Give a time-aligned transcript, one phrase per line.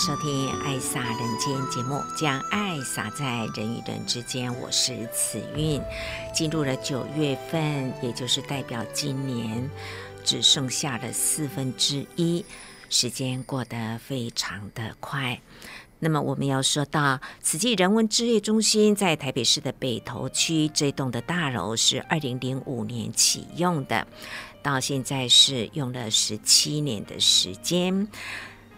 [0.00, 4.50] 收听《爱洒人间》节目，将爱洒在人与人之间。
[4.58, 5.78] 我是慈韵。
[6.32, 9.68] 进入了九月份，也就是代表今年
[10.24, 12.42] 只剩下了四分之一，
[12.88, 15.38] 时间过得非常的快。
[15.98, 24.06] 那么，我们要说到慈济人文置业中心在台北市的北投区这栋的大楼是二零零五年启用的，
[24.62, 28.08] 到现在是用了十七年的时间。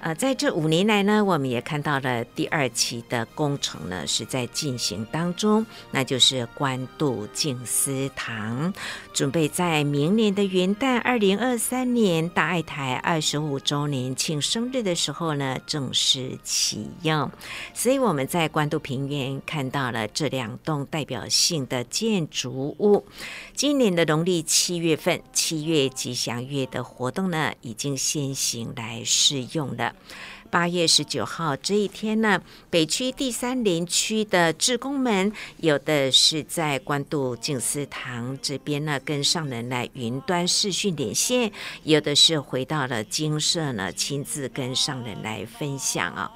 [0.03, 8.75] 呃，在这五年来呢，我们也看到了第二期的工程呢是在进行当中，那就是关渡静思堂，
[9.13, 17.31] 准备在明年的元旦二零二三年大爱台二十五周年庆生日的时候呢正式启用。
[17.73, 23.07] 所以我们在关渡平原看到了这两栋代表性的建筑物。
[23.55, 29.92] 今年的农历七月份，七月吉祥月的活动呢已经先行来试用了。
[30.51, 41.51] 八月十九号这一天呢，北区第三林区的志工们，有的是在关渡静思堂这边呢，跟上人来云端视讯连线；
[41.85, 46.31] 有的是回到了精舍呢，亲自跟上人来分享啊。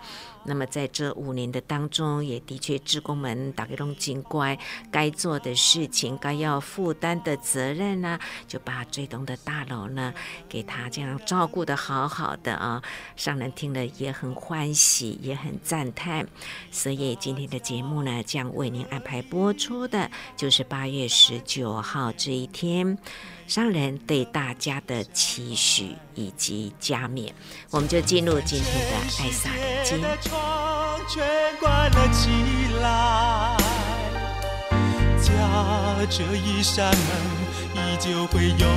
[0.47, 4.59] 那么在这五年的当中，也的确，职工们大家都尽乖，
[4.91, 10.15] 该做的事情，该要负担的责任呢，就把这栋的大楼呢，
[10.49, 12.83] 给他这样照顾得好好的啊。
[13.17, 16.27] 上人听了也很欢喜，也很赞叹。
[16.71, 22.97] 所以今天的节目呢，将为您安排播出的，就是八月十九号这一天。
[23.47, 27.33] 上人对大家的期许以及加冕，
[27.71, 30.01] 我们就进入今天的爱洒人间。
[31.09, 31.25] 全
[31.61, 32.29] 关了起
[32.83, 33.57] 来，
[35.23, 35.31] 家
[36.11, 37.07] 这一扇门
[37.77, 38.69] 依旧会永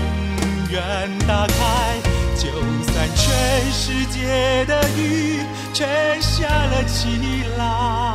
[0.69, 1.97] 远打开，
[2.36, 2.51] 就
[2.91, 5.41] 算全世界的雨
[5.74, 7.07] 全下了起
[7.57, 8.13] 来，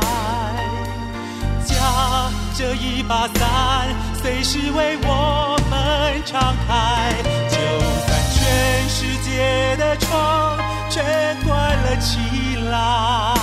[1.65, 3.93] 家这一把伞
[4.25, 7.13] 随时为我们敞开，
[7.47, 7.57] 就
[8.07, 10.57] 算全世界的窗
[10.89, 11.03] 全
[11.45, 12.17] 关了起
[12.71, 13.35] 来，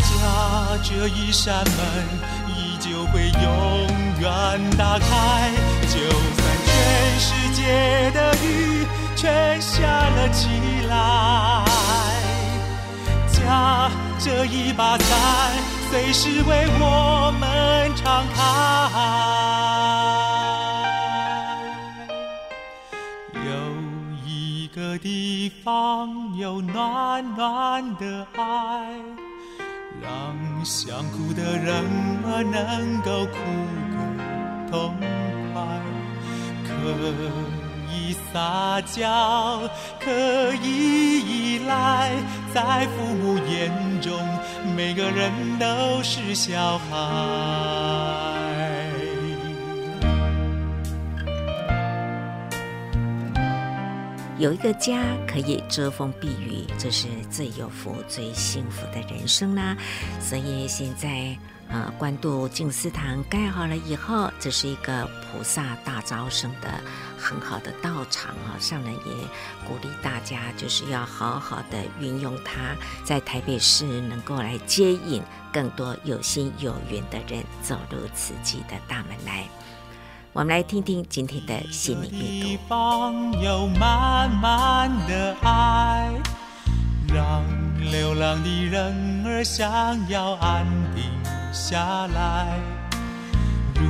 [0.00, 2.04] 家这一扇门
[2.48, 3.86] 依旧会永
[4.18, 5.52] 远打开。
[5.86, 8.84] 就算全世界的雨
[9.14, 10.48] 全下了起
[10.90, 11.64] 来，
[13.30, 13.88] 家
[14.18, 15.81] 这一把伞。
[15.92, 18.40] 随时为我们敞开，
[23.34, 23.52] 有
[24.24, 28.88] 一个地方有暖暖的爱，
[30.00, 31.84] 让想哭的人
[32.24, 33.36] 儿能够哭
[33.92, 33.96] 个
[34.70, 34.96] 痛
[35.52, 35.60] 快，
[36.66, 36.72] 可
[38.32, 39.60] 撒娇，
[39.98, 40.10] 可
[40.62, 42.12] 以依赖，
[42.54, 44.12] 在父母眼中。
[44.76, 48.51] 每个人都是小孩。
[54.38, 59.76] 有一个家可以遮风避雨，这是最有福、最幸福的人生啦。
[60.20, 61.36] 所以现在。
[61.68, 66.68] 呃，关渡静思堂盖好了以后，这是一个菩萨大招生的
[67.16, 68.60] 很好的道场啊！
[68.60, 69.12] 上人也
[69.66, 79.48] 鼓励大家，就是要好好的运用它，在台北市能够来接引更多有心有缘的人走入慈济的大门来。
[80.34, 82.48] 我们来听听今天的心灵阅读。
[82.48, 86.10] 地方有满满的爱，
[87.06, 87.44] 让
[87.90, 89.68] 流浪的人儿想
[90.08, 91.04] 要安定。
[91.52, 92.58] 下来，
[93.74, 93.84] 如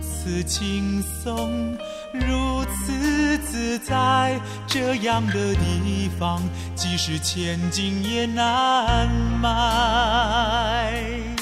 [0.00, 1.76] 此轻松，
[2.14, 6.40] 如此自在，这样的地方，
[6.74, 9.10] 即使千金也难
[9.42, 11.33] 买。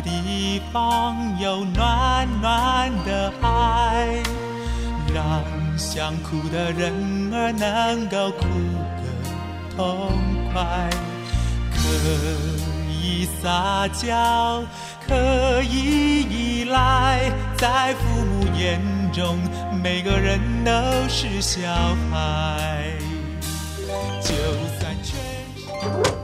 [0.00, 4.22] 地方，有暖暖的爱，
[5.14, 5.42] 让
[5.78, 8.46] 想哭的人儿能够哭
[8.98, 10.12] 个痛
[10.52, 10.90] 快。
[11.72, 11.78] 可
[12.90, 13.28] 以。
[13.42, 14.62] 撒娇
[15.06, 18.80] 可以依赖，在父母眼
[19.12, 19.38] 中，
[19.82, 20.72] 每个人都
[21.08, 21.60] 是小
[22.10, 22.92] 孩。
[24.22, 24.34] 就
[24.78, 25.14] 算全
[25.54, 25.62] 世
[26.02, 26.23] 界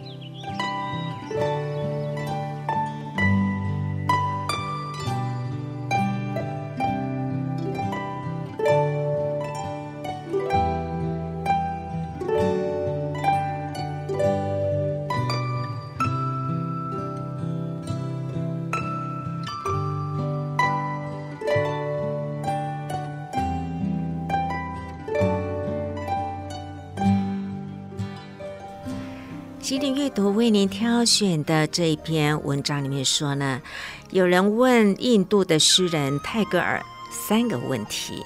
[29.71, 33.61] 心灵阅读为您挑选的这一篇文章里面说呢，
[34.09, 38.21] 有人问印度的诗人泰戈尔三个问题：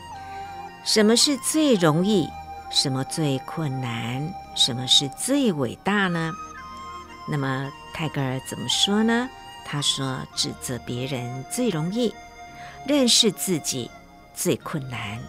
[0.83, 2.27] 什么是最容易？
[2.71, 4.27] 什么最困难？
[4.55, 6.33] 什么是最伟大呢？
[7.29, 9.29] 那么泰戈尔怎么说呢？
[9.67, 12.11] 他说：指责别人最容易，
[12.87, 13.87] 认识自己
[14.33, 15.19] 最困难，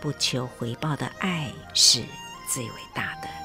[0.00, 2.04] 不求回报的爱是
[2.48, 3.39] 最伟大的。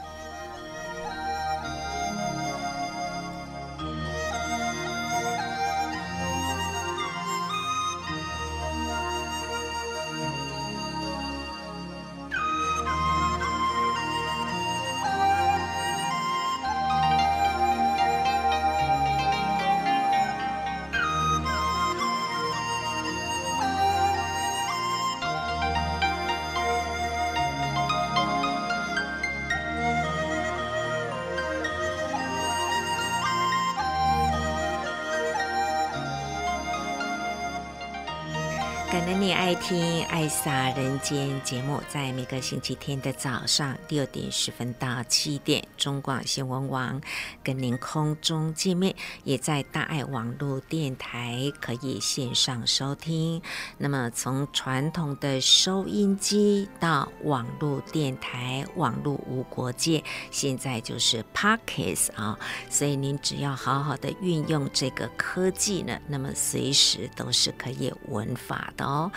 [40.36, 47.02] 撒《人间》节目，在每个星期天的早上六点十分到七点，中广新闻网
[47.42, 48.94] 跟您空中见面，
[49.24, 53.42] 也在大爱网络电台可以线上收听。
[53.78, 62.38] 那么，从传统的收音机到网络电台，网络无国界，现在就是 Podcast 啊，
[62.70, 68.86] 所以您只要好好的运用这个科技呢，那么随时都是可以闻法的。
[68.86, 69.10] 哦，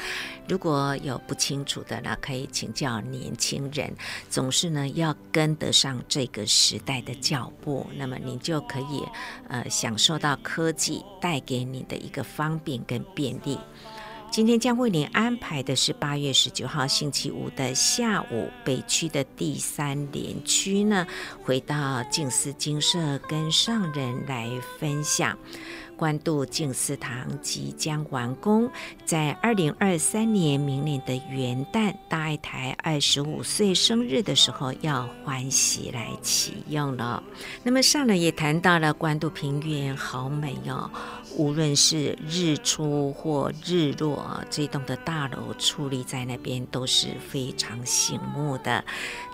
[0.49, 3.93] 如果有有不清楚的呢，可以请教年轻人。
[4.31, 9.03] 总是呢要跟得上这个时代的脚步，那么你就可以
[9.49, 13.59] 呃享受到科技带给你的一个方便跟便利。
[14.31, 21.07] 今天将为您安排的是八月十九号星期五的下午，北区的第三联区呢，
[21.43, 24.47] 回到静思精舍跟上人来
[24.79, 25.37] 分享。
[25.99, 28.71] 关渡静思堂即将完工，
[29.05, 37.21] 在二零二三年明年的元旦，大爱台二十五岁生日的时候，要欢喜来启用了。
[37.65, 40.89] 那么上人也谈到了关渡平原好美哦。
[41.39, 48.85] 无论是日出或日落，这栋的大楼矗立在那边都是非常醒目的。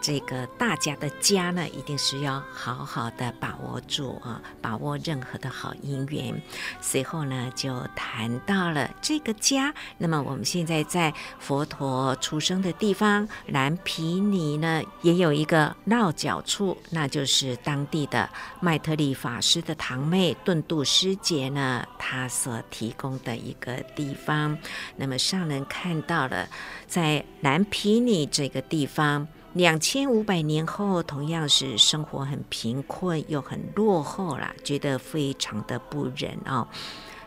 [0.03, 6.43] 这个大家的家呢，一定是要好好的把握住啊，把握任何的好姻缘。
[6.79, 9.73] 随后呢，就谈到了这个家。
[9.97, 18.29] 那么我们现在在佛陀出生的地方蓝毗尼呢，也有一个落脚处，那就是当地的
[18.61, 21.83] 麦特利法师的堂妹顿度师姐呢。
[21.99, 24.59] 他所提供的一个地方，
[24.97, 26.49] 那么上人看到了，
[26.87, 36.67] 在南皮尼这个地方，两千五百年后，同样是生活很贫困又很落后啦，觉得非常的不忍哦。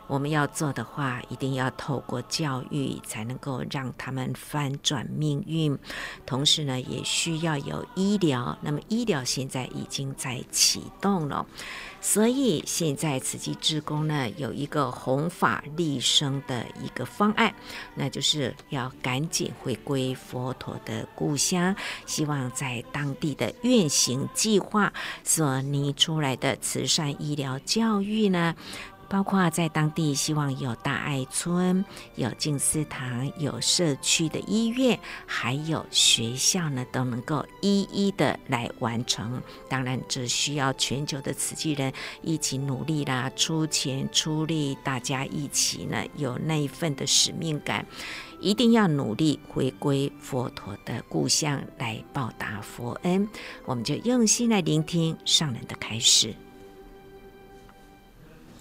[0.08, 5.78] 我们要做的话，一定要透过教育，才能够让他们翻转命运。
[6.26, 8.58] 同时呢，也需要有医疗。
[8.62, 11.46] 那么医疗现在已经在启动了。
[12.00, 17.54] 所以现在慈济志工呢，有一个弘法利生的一个方案，
[17.96, 28.56] 那就是要赶紧回归佛陀的故乡，希望在当地的运行计划所拟出来的慈善医疗教育呢。
[29.10, 31.84] 包括在当地，希望有大爱村、
[32.16, 39.42] 有静思堂、有社区的医院，还有学校呢，都能够一一的来完成。
[39.70, 47.86] 当然，这需要全球的慈济人一起努力啦，出钱出力，大家一起呢，有那一份的使命感，
[48.42, 53.28] 一定要努力回归佛陀的故乡来报答佛恩。
[53.66, 56.36] 我们就用心来聆听上人的开示。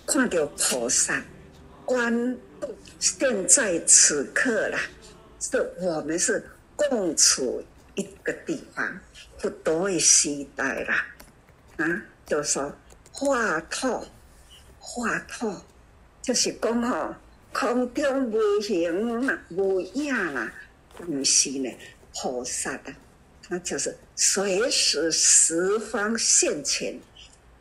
[0.07, 1.21] 看到菩萨
[1.85, 2.39] 观，
[3.01, 4.79] 现在此刻啦，
[5.41, 6.43] 是我们是
[6.77, 7.63] 共处
[7.97, 9.01] 一个地方，
[9.41, 11.07] 不多的时代啦，
[11.79, 12.73] 啊，就说
[13.11, 14.07] 化土，
[14.79, 15.53] 化土，
[16.23, 17.15] 就是讲吼，
[17.53, 20.53] 空中无形啦，无影啦，
[20.95, 21.69] 不是呢，
[22.15, 22.95] 菩萨的，
[23.43, 27.01] 他就是随时十方现前，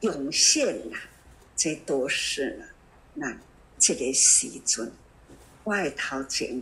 [0.01, 0.99] 涌现啦。
[1.57, 2.65] 这都是呢，
[3.13, 3.37] 那
[3.79, 4.91] 这个时阵，
[5.63, 6.61] 外头前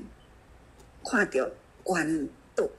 [1.03, 1.49] 看到
[1.81, 2.69] 观度，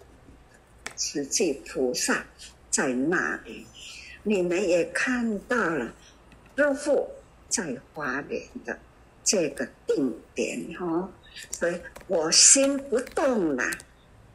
[0.95, 2.25] 慈济菩萨
[2.71, 3.67] 在那里，
[4.23, 5.93] 你们也看到了，
[6.57, 7.11] 师父
[7.49, 8.79] 在花莲的
[9.25, 11.11] 这个定点哦，
[11.51, 13.65] 所以我心不动了，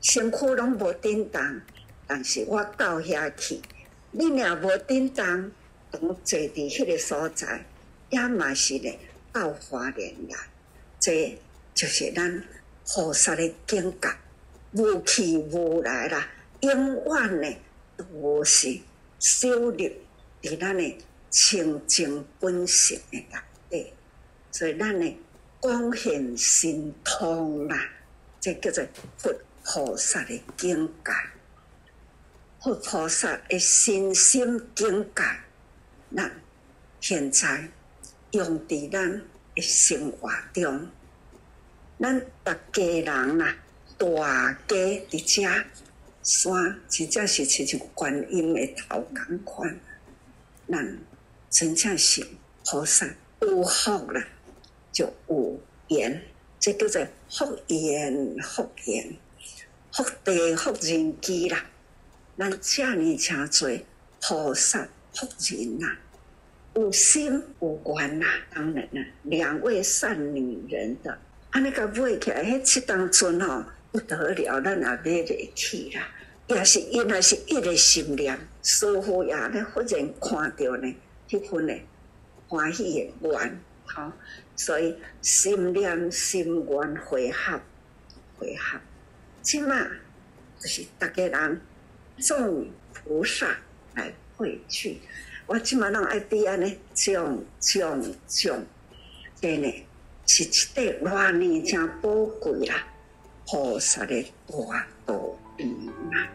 [0.01, 1.61] 身躯拢无叮当，
[2.05, 3.61] 但是我到遐去，
[4.11, 5.49] 你俩无叮当。
[5.91, 7.65] 当坐伫迄个所在，
[8.09, 8.99] 也嘛是咧
[9.31, 10.37] 到花莲来，
[10.99, 11.37] 这
[11.73, 12.43] 就是咱
[12.87, 14.09] 菩萨的境界，
[14.71, 16.27] 无去无来啦，
[16.61, 17.57] 永远呢
[17.97, 18.79] 都是
[19.19, 19.91] 修入
[20.41, 20.97] 伫咱的
[21.29, 23.39] 清净本性的内
[23.69, 23.93] 底，
[24.51, 25.17] 所以咱呢
[25.59, 27.89] 广现神通啦，
[28.41, 28.83] 这叫做
[29.17, 31.11] 佛菩萨的境界，
[32.59, 35.23] 佛菩萨的身心境界。
[36.15, 36.31] 咱
[36.99, 37.69] 现在
[38.31, 39.21] 用伫咱
[39.55, 40.87] 的生活中，
[41.99, 43.55] 咱大家人啦，
[43.97, 44.07] 大
[44.67, 44.75] 家
[45.09, 45.65] 伫遮
[46.21, 49.79] 山，真正是亲像观音的头同款。
[50.69, 50.99] 咱
[51.49, 52.27] 真正是
[52.65, 53.07] 菩萨
[53.41, 54.23] 有福啦，
[54.91, 56.21] 就有缘，
[56.59, 59.15] 这叫做福缘福缘，
[59.91, 61.65] 福地福人机啦。
[62.37, 63.85] 咱遮尔诚济
[64.21, 64.87] 菩萨。
[65.11, 65.97] 福人呐、啊，
[66.75, 69.05] 有心有缘呐，当然啦。
[69.23, 71.17] 两位善女人的，
[71.49, 76.07] 安尼个买起来，迄七当尊吼不得了，咱也买得起啦。
[76.47, 80.95] 也是因为是一个心念，师父也咧忽然看到呢，
[81.27, 81.73] 迄份呢
[82.47, 84.11] 欢喜的缘，吼，
[84.55, 87.59] 所以心念心缘会合，
[88.37, 88.79] 会合，
[89.41, 89.75] 起码
[90.59, 91.61] 就是大家人
[92.19, 93.47] 众菩萨
[93.95, 94.13] 来。
[94.39, 94.97] 回去，
[95.51, 98.63] 我即马拢爱伫安尼，种种种，
[99.41, 99.73] 真呢
[100.27, 102.75] 是一块偌呢真宝贵啦，
[103.47, 105.19] 菩萨的大道
[105.57, 105.65] 理
[106.11, 106.27] 嘛。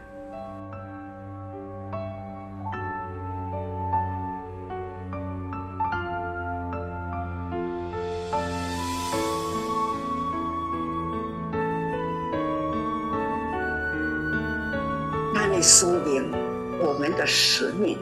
[15.33, 16.45] 咱的使命。
[16.77, 17.97] 我们的使命，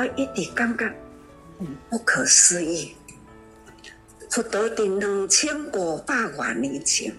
[0.00, 0.90] 我一直感觉
[1.90, 2.94] 不可思议。
[4.30, 7.14] 佛陀在两千五百万年前，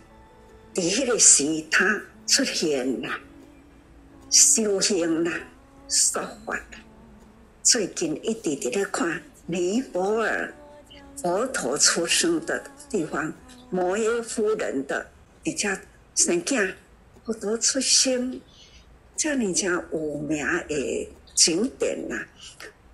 [0.73, 3.09] 在迄个时他出现了，
[4.31, 5.31] 修行了，
[5.87, 6.79] 说法了。
[7.61, 10.51] 最近一直在咧看尼泊尔
[11.21, 13.31] 佛陀出生的地方，
[13.69, 15.05] 摩耶夫人的
[15.43, 15.79] 一家
[16.15, 16.73] 生囝，
[17.23, 18.41] 佛陀出生。
[19.17, 22.25] 像你讲有名的景点呐，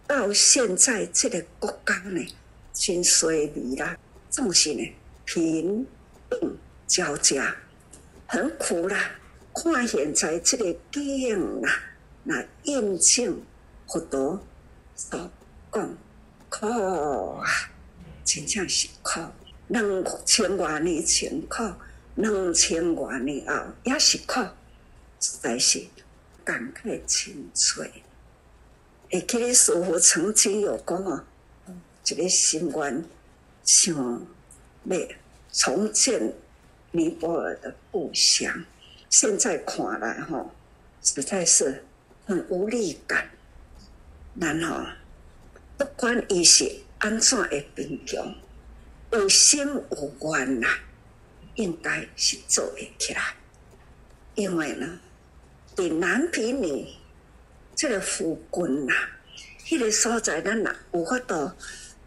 [0.08, 2.26] 到现在这个国家呢，
[2.74, 3.98] 真衰微啦，
[4.30, 4.96] 总是呢
[5.26, 5.86] 贫
[6.30, 7.56] 病交加，
[8.26, 9.12] 很苦啦。
[9.54, 11.70] 看现在这个景啊，
[12.24, 13.42] 那印证
[13.88, 14.40] 佛陀
[14.96, 15.32] 所
[15.72, 15.98] 讲
[16.50, 17.46] 苦啊，
[18.24, 19.20] 真正是苦。
[19.68, 19.84] 两
[20.26, 21.64] 千多年前苦，
[22.16, 24.40] 两千多年后也是苦，
[25.20, 25.86] 实在是。
[26.46, 27.92] 感慨清脆，
[29.10, 31.24] 会记得师父曾经有讲哦，
[32.06, 33.06] 一个心愿
[33.64, 34.98] 想要
[35.52, 36.34] 重建
[36.92, 38.66] 尼泊尔的故乡，
[39.10, 40.52] 现在看来吼，
[41.02, 41.86] 实在是
[42.26, 43.30] 很无力感。
[44.36, 44.86] 然后
[45.78, 48.36] 不管伊是安怎的贫穷，
[49.12, 50.68] 有心有愿呐，
[51.56, 53.36] 应该是做会起来，
[54.36, 55.00] 因为呢。
[55.76, 56.97] 在南毗尼
[57.78, 58.94] 这个附近呐，
[59.64, 61.52] 迄个所在咱呐有法度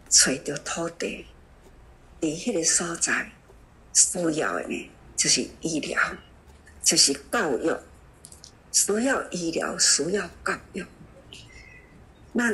[0.09, 1.25] 找到土地。
[2.21, 3.31] 伫迄个所在
[3.95, 5.97] 需要的呢，就是医疗，
[6.83, 7.73] 就是教育，
[8.73, 10.85] 需要医疗，需要教育。
[12.33, 12.53] 那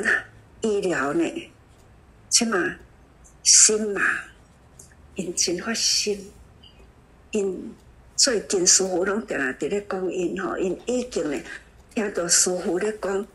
[0.61, 1.51] 医疗呢，
[2.29, 2.77] 起码
[3.41, 3.99] 心嘛，
[5.15, 6.31] 因真发心，
[7.31, 7.73] 因。
[8.15, 11.43] 最近师父拢定定伫咧讲因吼，因已经咧
[11.97, 13.27] 听到师父咧讲，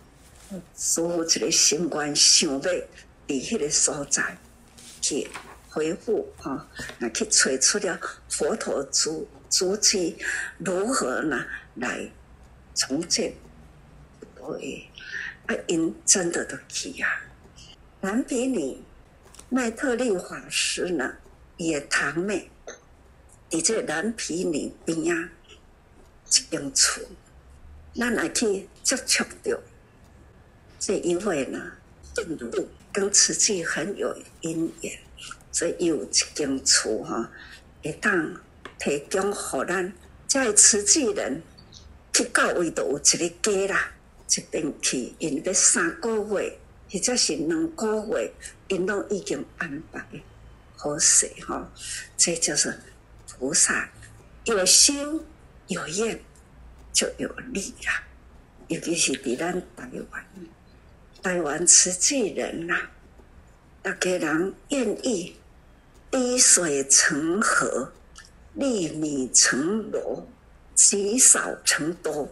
[0.76, 2.86] 师父一个心愿想要伫
[3.26, 4.38] 迄个所在
[5.00, 5.28] 去
[5.68, 6.68] 回复哈，
[7.00, 10.16] 那去找出了佛陀足足迹
[10.58, 12.08] 如何呢来
[12.72, 13.34] 重建？
[14.36, 14.88] 对，
[15.46, 17.20] 啊，因真的都去啊。
[18.02, 18.80] 蓝毗尼
[19.48, 21.16] 麦特利法师呢，
[21.56, 22.48] 也堂妹，
[23.50, 25.30] 在这蓝毗尼边啊，
[26.28, 27.02] 一间厝，
[27.94, 29.58] 咱来去接触到
[30.78, 31.60] 这一位呢，
[32.16, 34.98] 印度跟慈济很有因缘。
[35.52, 37.30] 所以有一间厝哈，
[37.82, 38.34] 会当
[38.78, 39.92] 提供予咱
[40.26, 41.42] 在慈济人
[42.12, 43.92] 去到位都有一个家啦，
[44.34, 46.58] 一边去，因要三个月
[46.90, 48.32] 或者是两个月，
[48.68, 50.02] 因拢已经安排
[50.74, 51.70] 好势哈。
[52.16, 52.74] 这就是
[53.28, 53.90] 菩萨
[54.44, 55.20] 有心
[55.68, 56.18] 有愿
[56.92, 58.02] 就有力啦，
[58.68, 60.24] 尤其是伫咱台湾，
[61.22, 62.76] 台湾慈济人呐，
[63.82, 65.36] 大家人愿意。
[66.10, 67.90] 滴水成河，
[68.52, 70.26] 粒米成箩，
[70.74, 72.28] 积少成多，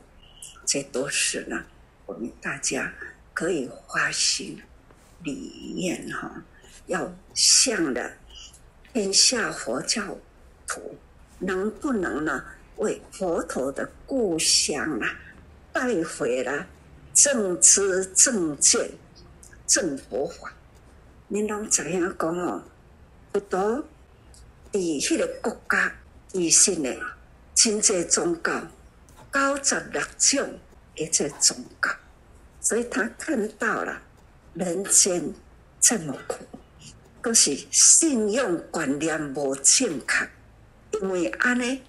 [0.67, 1.65] 这都是呢。
[2.05, 2.93] 我们大家
[3.33, 4.61] 可以发心
[5.23, 6.45] 理念哈，
[6.89, 8.13] 要向了
[8.93, 10.19] 天下佛教
[10.67, 10.99] 徒，
[11.39, 12.45] 能不能呢
[12.81, 15.15] 为佛陀的故乡啊
[15.71, 16.67] 带回了
[17.13, 18.91] 正知正见
[19.67, 20.51] 正佛法？
[21.29, 22.63] 你侬怎样讲哦？
[23.33, 23.85] 佛陀
[24.73, 25.93] 伫迄个国家，
[26.33, 26.97] 伊信的
[27.55, 28.67] 真济宗教，
[29.31, 30.59] 九十六种
[30.95, 31.91] 一切宗教，
[32.63, 34.01] 所以他看到了
[34.55, 35.35] 人间
[35.79, 36.47] 这么苦，
[37.21, 40.29] 都是信用观念无正确，
[40.99, 41.83] 因为安尼，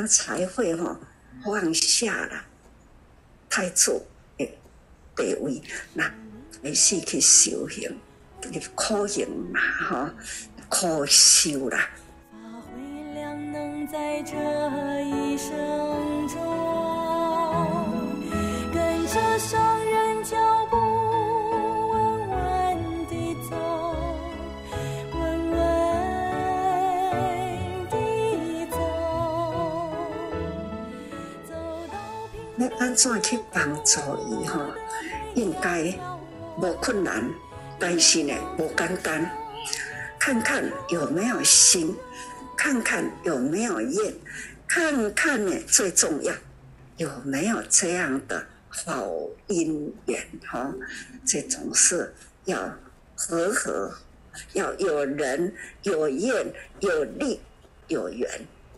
[0.00, 0.96] 他才会吼
[1.44, 2.42] 放下了
[3.50, 4.02] 太祖
[4.38, 4.48] 的
[5.14, 5.60] 地位，
[5.92, 6.10] 那
[6.62, 8.00] 开始去修行，
[8.50, 10.14] 去苦行嘛，哈。
[10.70, 11.76] 可修了。
[12.30, 14.32] 发挥量能在这
[15.02, 16.38] 一生中，
[18.72, 20.76] 跟着上人脚步，
[32.60, 34.46] 要安怎去帮助伊？
[34.46, 34.60] 吼，
[35.34, 35.98] 应该
[36.58, 37.24] 无困难，
[37.78, 39.30] 但是呢，无简单。
[40.18, 41.96] 看看有没有心，
[42.58, 44.14] 看看有没有愿，
[44.68, 46.34] 看看呢，最重要
[46.98, 49.08] 有没有这样的好
[49.48, 50.70] 姻缘哈？
[51.24, 52.58] 这种事要
[53.14, 53.94] 和合，
[54.52, 57.40] 要有人有愿有利
[57.88, 58.28] 有缘，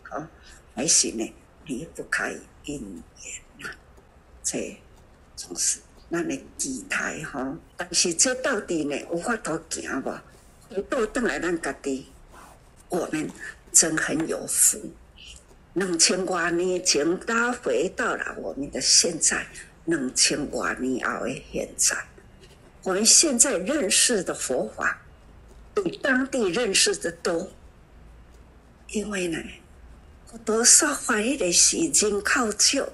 [0.03, 0.25] 好，
[0.73, 3.43] 还是呢离不开姻缘？
[4.43, 4.77] 这
[5.35, 5.79] 总是
[6.11, 7.57] 咱的期待哈？
[7.77, 10.11] 但是这到底呢有法度行不？
[10.89, 12.07] 都等来咱家己，
[12.89, 13.29] 我们
[13.71, 14.79] 真很有福。
[15.73, 19.47] 两千多年前，他回到了我们的现在，
[19.85, 21.97] 两千多年后的现在，
[22.83, 25.01] 我们现在认识的佛法
[25.73, 27.49] 比当地认识的多。
[28.89, 29.37] 因为呢，
[30.27, 32.87] 好多说法的是人口少，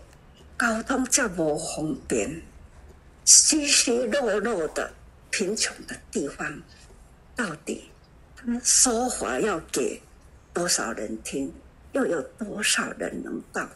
[0.60, 2.42] 交通较无方便，
[3.24, 4.92] 稀稀落落的
[5.30, 6.62] 贫穷的地方。
[7.34, 7.90] 到底
[8.36, 10.02] 他们说话要给
[10.54, 11.54] 多少人听，
[11.94, 13.70] 又有多少人能到？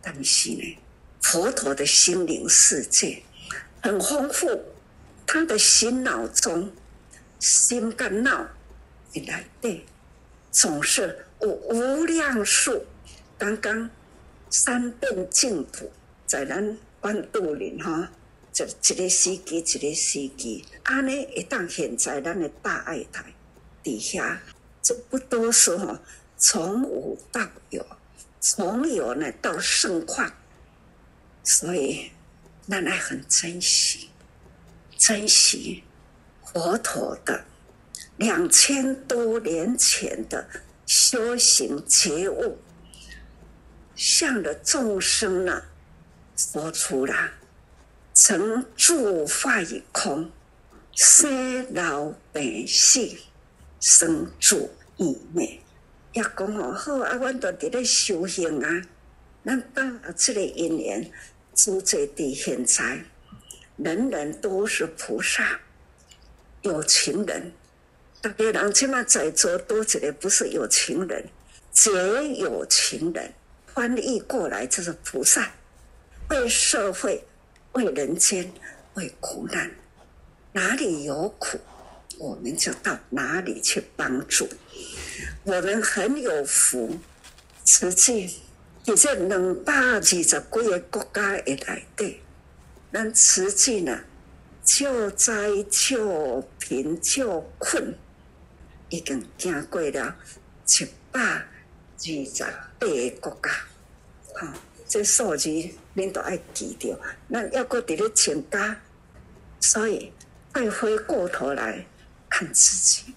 [0.00, 0.78] 但是呢，
[1.20, 3.20] 佛陀的心灵世界
[3.82, 4.62] 很丰富，
[5.26, 6.72] 他的心脑中、
[7.40, 8.46] 心肝脑
[9.14, 9.84] 以来对，
[10.52, 12.86] 总是无无量数。
[13.36, 13.90] 刚刚
[14.48, 15.90] 三遍净土
[16.30, 18.08] 在咱关渡林哈。
[18.52, 23.24] 就一个司机，一个司机，安尼会当现在咱的大爱台
[23.82, 24.40] 底下，
[24.80, 26.00] 这不多说哈，
[26.36, 27.84] 从无到有，
[28.40, 30.32] 从有呢到盛况，
[31.42, 32.10] 所以
[32.68, 34.10] 咱爱很珍惜，
[34.96, 35.84] 珍惜
[36.44, 37.44] 佛陀的
[38.16, 40.48] 两千多年前的
[40.86, 42.58] 修行觉悟，
[43.94, 45.62] 向着众生呢
[46.40, 47.14] 说出了。
[48.14, 50.30] 成住坏空，
[50.94, 53.08] 生老病死，
[53.78, 55.60] 生住异灭。
[56.14, 58.82] 也讲哦，好啊，阮都伫咧修行啊。
[59.44, 59.82] 咱把
[60.16, 61.12] 这个因缘，
[61.54, 63.04] 诸在地现在，
[63.76, 65.60] 人人都是菩萨，
[66.62, 67.52] 有情人。
[68.22, 71.26] 大家人起码在座多一个不是有情人，
[71.70, 71.90] 皆
[72.38, 73.32] 有情人。
[73.66, 75.52] 翻译过来就是菩萨，
[76.30, 77.24] 为社会。
[77.74, 78.52] 为人间，
[78.94, 79.70] 为苦难，
[80.50, 81.56] 哪里有苦，
[82.18, 84.48] 我们就到哪里去帮助。
[85.44, 86.98] 我们很有福，
[87.64, 88.40] 实际
[88.82, 92.20] 在这两百二十几个国家的内底，
[92.92, 94.00] 咱实际呢，
[94.64, 97.94] 救灾、救贫、救困，
[98.88, 100.16] 已经经过了
[100.66, 101.46] 一百二
[101.96, 102.16] 十
[102.80, 103.50] 八个国家。
[104.34, 104.52] 好、
[104.88, 105.48] 这数字
[106.00, 106.98] 恁都爱记着。
[107.30, 108.80] 咱要搁伫咧增加，
[109.60, 110.12] 所以
[110.54, 111.84] 再回过头来
[112.28, 113.14] 看自己，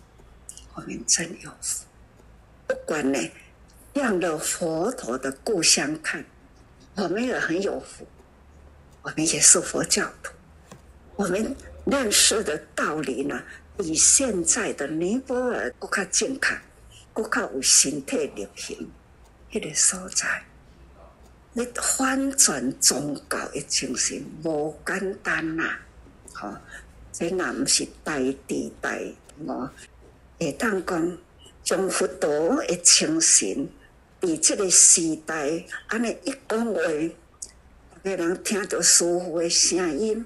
[0.75, 1.85] 我们真有福。
[2.67, 3.19] 不管呢，
[3.95, 6.25] 向着佛陀的故乡看，
[6.95, 8.05] 我们也很有福。
[9.01, 10.31] 我们也是佛教徒，
[11.17, 13.43] 我们认识的道理呢，
[13.77, 16.57] 比现在的尼泊尔更加健康，
[17.13, 18.89] 更加有身体力行。
[19.51, 20.41] 那个所在，
[21.53, 25.77] 你翻转宗教的精神无简单呐！
[26.33, 26.53] 吼，
[27.11, 28.97] 这那毋是大地大
[29.45, 29.69] 我，
[30.39, 31.17] 会当讲。
[31.63, 33.69] 将佛陀的精神，
[34.19, 36.81] 伫这个时代，安尼一讲话，
[38.03, 40.25] 大家人听到师父的声音，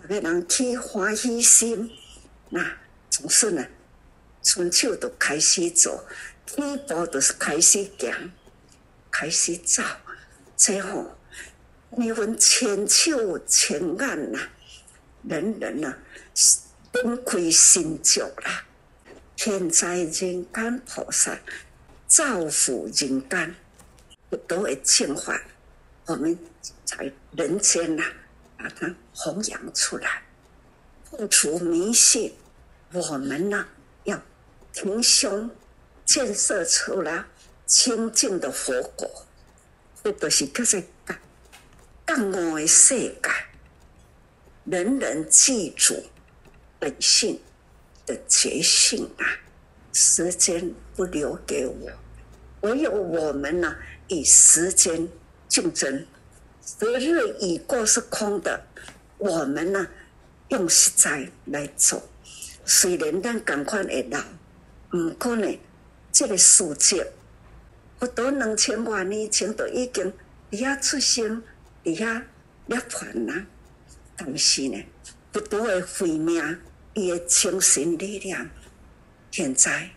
[0.00, 1.90] 大家人起欢喜心，
[2.48, 2.78] 那
[3.10, 3.66] 总是呢，
[4.42, 6.02] 伸手就开始做，
[6.46, 8.32] 起步就是开始行，
[9.10, 9.82] 开始走，
[10.56, 11.06] 最后
[11.90, 14.38] 你们千手千眼呐，
[15.22, 15.96] 人人呐，
[16.92, 18.64] 灯开心足啦。
[19.36, 21.36] 天在人间菩萨
[22.06, 23.54] 造福人间，
[24.46, 25.40] 都会净化。
[26.06, 26.38] 我们
[26.84, 28.04] 在人间呐、
[28.56, 30.22] 把它弘扬出来，
[31.10, 32.34] 破除迷信。
[32.92, 33.66] 我们呢，
[34.04, 34.20] 要
[34.72, 35.50] 挺胸
[36.04, 37.24] 建设出来
[37.66, 39.26] 清净的佛国，
[40.04, 41.18] 这都是各在干
[42.04, 43.18] 干我的世界，
[44.66, 45.94] 人人记住
[46.78, 47.40] 本性。
[48.06, 49.24] 的觉性啊，
[49.94, 51.90] 时间不留给我，
[52.60, 53.74] 唯有我们呢，
[54.08, 55.08] 与时间
[55.48, 56.06] 竞争。
[56.60, 58.62] 时日已过是空的，
[59.16, 59.88] 我们呢，
[60.48, 62.06] 用实在来做。
[62.66, 64.22] 虽然咱赶快会老，
[64.90, 65.58] 不过呢，
[66.12, 67.10] 这个世界
[67.98, 70.12] 不多两千万年前都已经
[70.50, 71.42] 底下出生，
[71.82, 72.26] 底下
[72.66, 73.46] 涅槃啦，
[74.16, 74.84] 但是呢，
[75.32, 76.58] 不多的毁灭。
[76.96, 78.48] 伊的精神力量，
[79.28, 79.90] 现在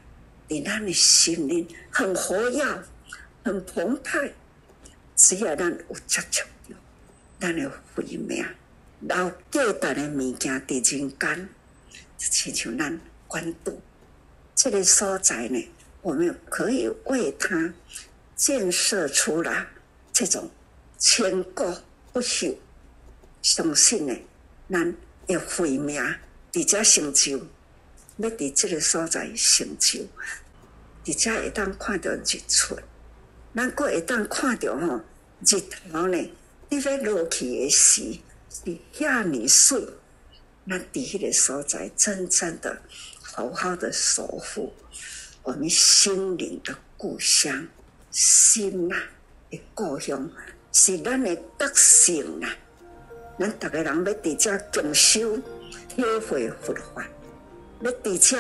[0.49, 2.65] 在咱的心灵很活跃、
[3.43, 4.33] 很澎湃。
[5.15, 6.75] 只要咱有接触到，
[7.39, 8.43] 咱的慧命、
[9.01, 11.49] 老价值的物件伫人间，
[12.17, 13.79] 就亲像咱关渡
[14.55, 15.69] 这个所在呢，
[16.01, 17.73] 我们可以为他
[18.35, 19.67] 建设出来
[20.13, 20.49] 这种
[20.97, 21.75] 千古
[22.13, 22.55] 不朽、
[23.41, 24.15] 相信的
[24.69, 26.01] 咱的慧命。
[26.53, 27.37] 伫遮成就，
[28.17, 30.07] 要伫这个所在成就，
[31.05, 32.79] 伫遮会当看到日出，
[33.53, 35.01] 咱阁会当看到吼
[35.41, 36.17] 日头呢，
[36.69, 38.17] 你要落去的时
[38.49, 39.79] 是遐尼水，
[40.67, 42.81] 咱伫迄个所在真正的
[43.21, 44.73] 好好的守护。
[45.47, 47.65] 我们心灵的故乡，
[48.11, 48.97] 心呐
[49.49, 50.29] 的故乡
[50.73, 52.49] 是咱的德性呐，
[53.39, 55.37] 咱逐个人要伫遮共修。
[55.87, 57.07] 体会佛法，
[57.79, 58.37] 要伫遮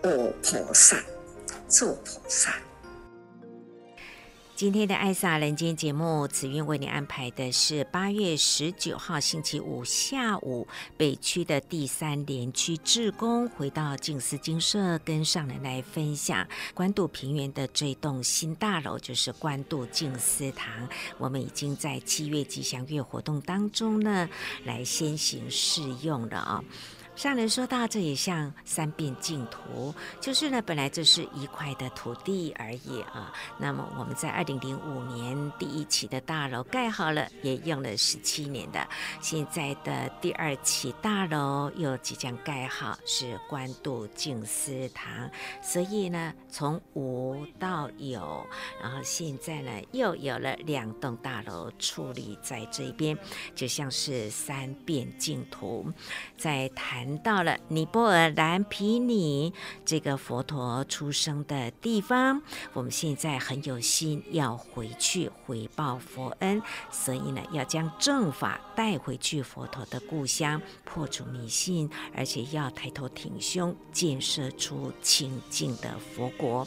[0.00, 1.02] 学菩萨，
[1.68, 2.54] 做菩萨。
[4.58, 10.66] 今天的《爱撒人间》节目，紫韵为你安排的是八月十九号星期五下午，
[10.96, 16.44] 北区的第三联区志工回到静思精舍，跟上人来分享
[16.74, 20.88] 关渡平原的这栋新大楼，就是关渡静思堂。
[21.18, 24.28] 我们已经在七月吉祥月活动当中呢，
[24.64, 26.64] 来先行试用了啊、
[27.18, 33.34] 上人说到，这也像三变净土，就是呢，本来这是一块的土地而已啊。
[33.58, 38.88] 那么我们在二零零五年第一期的大楼盖好了，也用了十七年的，
[39.20, 45.28] 现在的第二期大楼又即将盖好，是官渡静思堂。
[45.60, 48.46] 所以呢，从无到有，
[48.80, 53.18] 然后现在呢，又有了两栋大楼矗立在这边，
[53.56, 55.92] 就像是三变净土，
[56.36, 57.07] 在谈。
[57.16, 62.42] 到了尼泊尔蓝毗尼这个佛陀出生的地方，
[62.74, 76.66] 我们现在很有心要回去回报佛恩，所以呢，要将正法带回去佛陀的故乡，破除迷信，而且要抬头挺胸，建设出清净的佛国。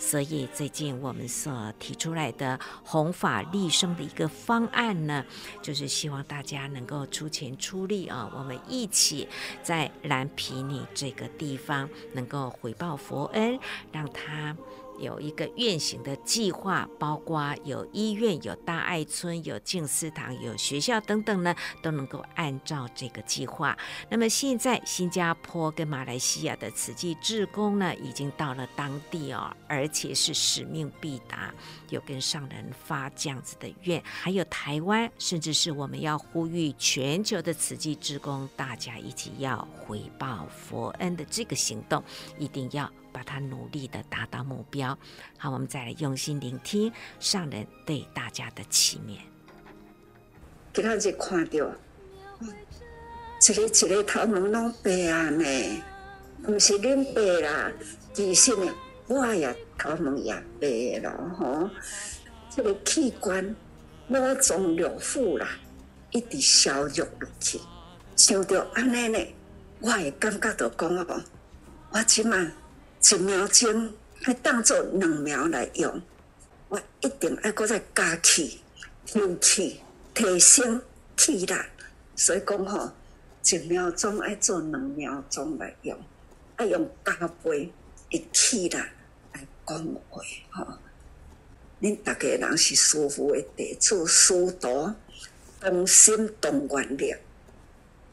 [0.00, 5.24] 所以最近我们所提出来的弘法利生的一个方案呢，
[5.62, 9.28] 就是希望大家能够出钱出力啊，我们一起
[9.62, 9.88] 在。
[10.02, 13.58] 蓝皮尼这个地方，能够回报佛恩，
[13.92, 14.56] 让他。
[15.00, 23.76] 有一个愿行的计划，包括有医院、有大爱村、有静思堂、有学校等等呢，都能够按照这个计划。
[24.10, 31.52] 那么现在新加坡跟马来西亚的慈济志工呢，已经到了当地哦，而且是使命必达，
[31.88, 34.02] 有跟上人发这样子的愿。
[34.04, 42.04] 还有台湾，甚至是我们要呼吁全球的慈济志工，大家一起要回报佛恩的这个行动，
[42.38, 42.90] 一定要。
[43.12, 44.98] 把它努力的达到目标。
[45.38, 49.18] 好，我们再来用心聆听上人对大家的祈勉。
[50.72, 51.58] 今仔日看到，一
[53.54, 55.44] 个一个头毛拢白啊呢，
[56.42, 57.70] 不是恁白啦，
[58.12, 58.72] 其实呢，
[59.08, 61.68] 我也头毛也白了吼。
[62.48, 63.56] 这个器官
[64.08, 65.48] 五脏六腑啦，
[66.10, 67.58] 一直消弱落去，
[68.14, 69.18] 想到安尼呢，
[69.80, 71.20] 我会感觉到讲哦，
[71.92, 72.52] 我即满。
[73.02, 76.02] 一秒钟还当作两秒来用，
[76.68, 78.60] 我一定爱搁再加气、
[79.06, 79.80] 提气、
[80.14, 80.82] 提升
[81.16, 81.54] 气力。
[82.14, 82.92] 所以讲吼，
[83.42, 85.98] 一秒钟爱做两秒钟来用，
[86.56, 87.72] 爱用加倍
[88.10, 89.78] 的气力来讲
[90.10, 90.66] 话吼。
[91.80, 94.92] 恁大家人是师父的弟子，师徒
[95.58, 97.14] 同心同愿力。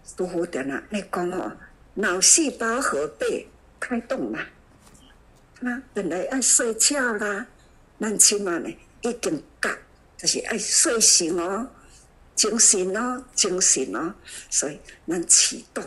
[0.05, 1.51] 师父在那爱讲吼，
[1.95, 3.49] 脑细胞核被
[3.81, 4.39] 开动了。
[5.63, 7.47] 啊，本来爱睡觉啦，
[7.99, 8.69] 咱起码呢
[9.01, 9.75] 已经觉，
[10.15, 11.67] 就是爱睡醒哦，
[12.35, 14.13] 精神哦，精神哦，
[14.51, 15.83] 所以能启动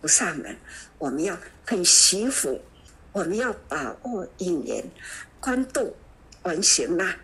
[0.00, 0.56] 菩萨们，
[0.96, 2.58] 我们要很惜福，
[3.12, 4.82] 我们要把握因缘，
[5.40, 5.94] 宽度
[6.44, 7.16] 完成啦，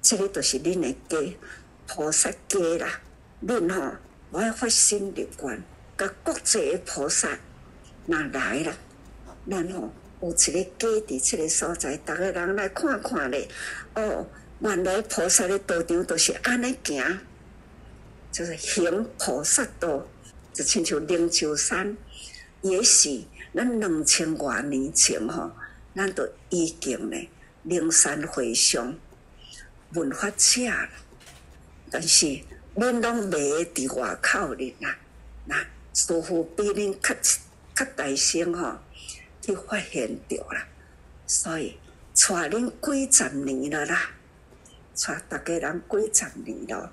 [0.00, 1.36] 这个都是恁的家，
[1.86, 3.00] 菩萨家啦，
[3.46, 3.96] 恁吼，
[4.30, 5.62] 我要发心立愿，
[5.98, 7.38] 甲国际的菩萨
[8.06, 8.74] 那来了，
[9.44, 9.92] 然后。
[10.22, 13.48] 有一个家伫即个所在，逐个人来看看咧。
[13.96, 14.24] 哦，
[14.60, 17.18] 原来菩萨的道场都是安尼行，
[18.30, 20.06] 就是行菩萨道，
[20.52, 21.96] 就亲像灵鷲山。
[22.60, 23.20] 也是
[23.52, 25.50] 咱两千多年前吼，
[25.96, 27.28] 咱都已经咧
[27.64, 28.96] 灵山会上
[29.94, 30.88] 文化者了，
[31.90, 32.26] 但是
[32.76, 34.96] 恁拢未伫外口哩啦。
[35.46, 35.56] 那
[35.92, 37.12] 师父比恁较
[37.74, 38.78] 较大声吼。
[39.42, 40.68] 去发现着啦，
[41.26, 41.76] 所以
[42.14, 44.10] 带恁几十年了啦，
[45.04, 46.92] 带大家人几十年了，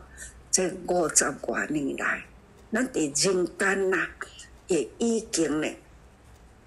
[0.49, 2.25] 这五十多年来，
[2.73, 4.07] 咱伫人间呐，
[4.65, 5.67] 也已经呢，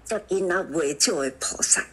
[0.05, 1.85] 接引那未少的菩萨，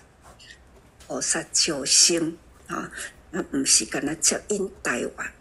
[1.09, 2.93] 菩萨救生啊，
[3.33, 5.33] 那毋是干那接引台湾，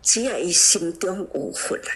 [0.00, 1.92] 只要伊心中有佛啦，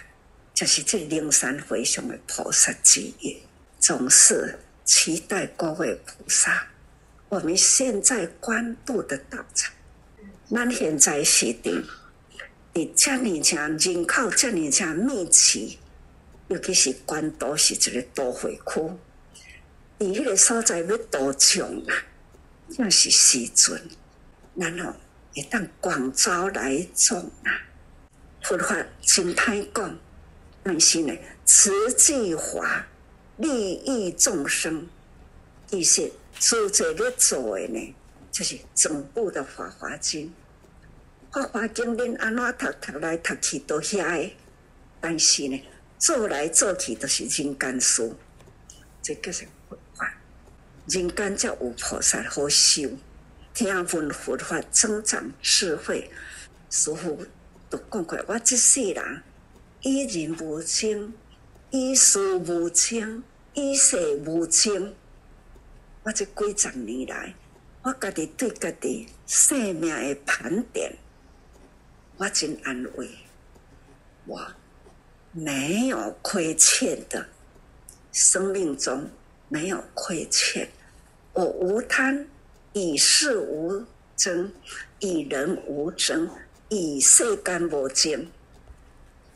[0.53, 3.43] 就是这灵山会上的菩萨之一，
[3.81, 4.59] 总是。
[4.89, 6.67] 期待各位菩萨，
[7.29, 9.71] 我们现在关渡的道场，
[10.51, 11.85] 咱现在是的，
[12.73, 15.79] 你这里讲人口这里讲密集，
[16.49, 18.91] 尤其是关渡是一个都会区，
[19.99, 21.93] 你迄个所在要多强啊，
[22.75, 23.79] 正是时阵，
[24.55, 24.95] 然后
[25.35, 27.61] 会当广招来众啊，
[28.43, 29.99] 佛法真歹讲，
[30.63, 32.87] 但是呢，慈济华。
[33.39, 34.89] 利益众生，
[35.69, 37.95] 其实做这个做的呢，
[38.33, 40.27] 就是整部的《法华经》。
[41.43, 44.31] 《法华经》恁安怎读读来读去都遐个，
[45.01, 45.63] 但是呢，
[46.01, 48.13] 做来做去都是人间事。
[49.01, 50.19] 这个是佛法，
[50.89, 52.91] 人间才有菩萨好修，
[53.55, 56.11] 听闻佛法增长智慧。
[56.71, 57.25] 师父
[57.71, 59.23] 都讲过，我这世人
[59.83, 61.15] 以人无亲。
[61.71, 63.23] 以事无亲，
[63.59, 64.95] 以世无争。
[66.05, 67.35] 我这几十年来，
[67.83, 70.97] 我家己对家己生命的盘点，
[72.19, 73.11] 我真安慰。
[74.27, 74.41] 我
[75.33, 77.27] 没有亏欠的，
[78.13, 79.11] 生命中
[79.49, 80.69] 没有亏欠。
[81.33, 82.29] 我无贪，
[82.75, 83.85] 与世无
[84.17, 84.53] 争，
[85.01, 86.31] 与人无争，
[86.71, 88.31] 与世间无争。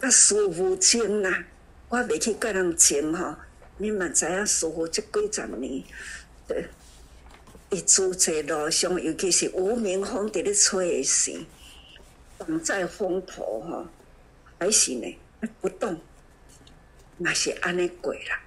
[0.01, 1.45] 啊，事无争呐。
[1.89, 3.35] 我未去甲人争吼，
[3.83, 5.83] 你嘛知影师傅这几十年，
[6.47, 6.68] 对，
[7.71, 11.45] 伊诸济路上，尤其是吴明峰伫咧吹诶时，
[12.38, 13.88] 挡在风头吼，
[14.61, 15.18] 还是呢
[15.61, 16.01] 不动，
[17.18, 18.40] 嘛是安尼过啦。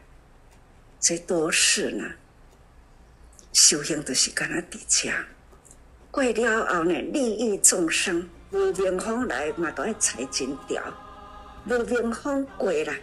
[1.02, 2.14] 这都是呢，
[3.52, 5.12] 修行都是干那伫遮，
[6.12, 10.82] 过了后呢，利益众生，吴明峰来嘛都要踩金条，
[11.66, 12.96] 吴明峰过啦。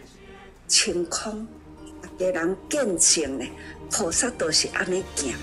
[0.67, 1.47] 清空，
[2.23, 3.45] 家人见证呢，
[3.91, 5.35] 菩萨都是安尼行。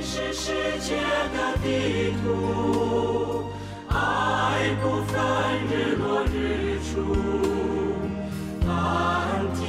[0.00, 0.96] 是世界
[1.34, 3.44] 的地图，
[3.88, 5.14] 爱不分
[5.68, 6.92] 日落日出，
[8.66, 8.70] 蓝
[9.56, 9.60] 天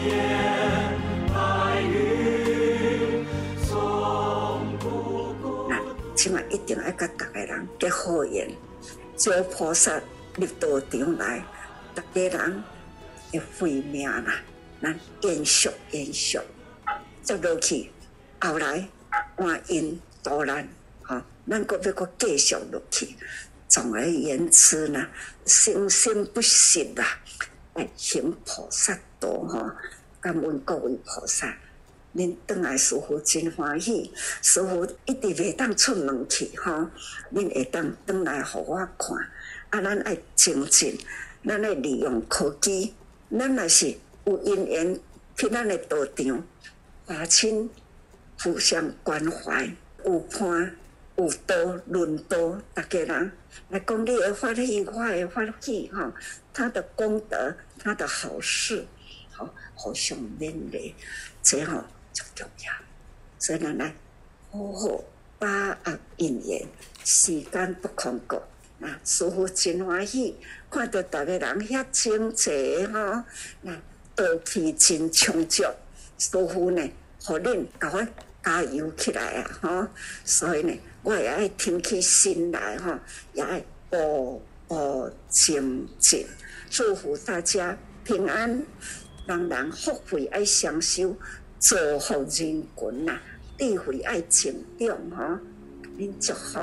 [1.33, 3.25] 白云
[3.65, 5.43] 从不顾。
[5.69, 5.79] 那
[6.15, 8.47] 起码一定要甲大家人结好缘，
[9.17, 9.99] 求菩萨
[10.35, 11.43] 入道场来，
[11.95, 12.63] 大家人
[13.31, 14.35] 会慧命啦，
[14.83, 16.37] 咱延续延续，
[17.23, 17.89] 接落去
[18.41, 18.85] 后来
[19.37, 19.97] 换因。
[20.21, 20.67] 当然，
[21.01, 23.15] 哈，咱阁要阁继续落去。
[23.69, 25.07] 总而言之呢，
[25.45, 27.19] 生生不息啦，
[27.75, 29.75] 来行菩萨道哈。
[30.21, 31.57] 感恩各位菩萨，
[32.15, 34.13] 恁转来师傅真欢喜。
[34.41, 36.91] 师傅一直袂当出门去哈，
[37.33, 39.17] 恁会当转来互我看。
[39.69, 40.97] 啊，咱爱精进，
[41.45, 42.93] 咱爱利用科技，
[43.29, 43.93] 咱若是
[44.25, 44.99] 有因缘
[45.35, 46.47] 去咱的道场，
[47.05, 47.69] 华亲
[48.39, 49.69] 互相关怀。
[50.05, 50.75] 有伴
[51.15, 51.55] 有道
[51.87, 53.31] 论道，大家人
[53.69, 56.13] 来讲你的发喜，我的发喜哈，
[56.53, 58.85] 他的功德，他的好事，
[59.31, 60.93] 好互相勉励，
[61.41, 62.73] 这吼就重要。
[63.39, 63.95] 所以咱来
[64.51, 65.03] 好好
[65.39, 66.67] 把握因缘，
[67.05, 68.43] 时间不空过。
[68.79, 70.35] 那师父真欢喜，
[70.69, 73.25] 看到大家人遐亲切哈，
[73.61, 73.81] 那
[74.15, 75.63] 道气真充足。
[76.17, 76.81] 师父呢，
[77.21, 78.07] 互恁甲我。
[78.45, 79.59] 加油起来啊！
[79.61, 79.89] 哈，
[80.25, 82.99] 所以呢，我也爱挺起心来哈，
[83.31, 86.27] 也爱步步精进，
[86.69, 88.61] 祝福大家平安，
[89.25, 91.15] 人人福慧爱双修，
[91.57, 93.17] 造福人群呐，
[93.57, 95.39] 智慧爱成长吼，
[95.97, 96.59] 恁祝福。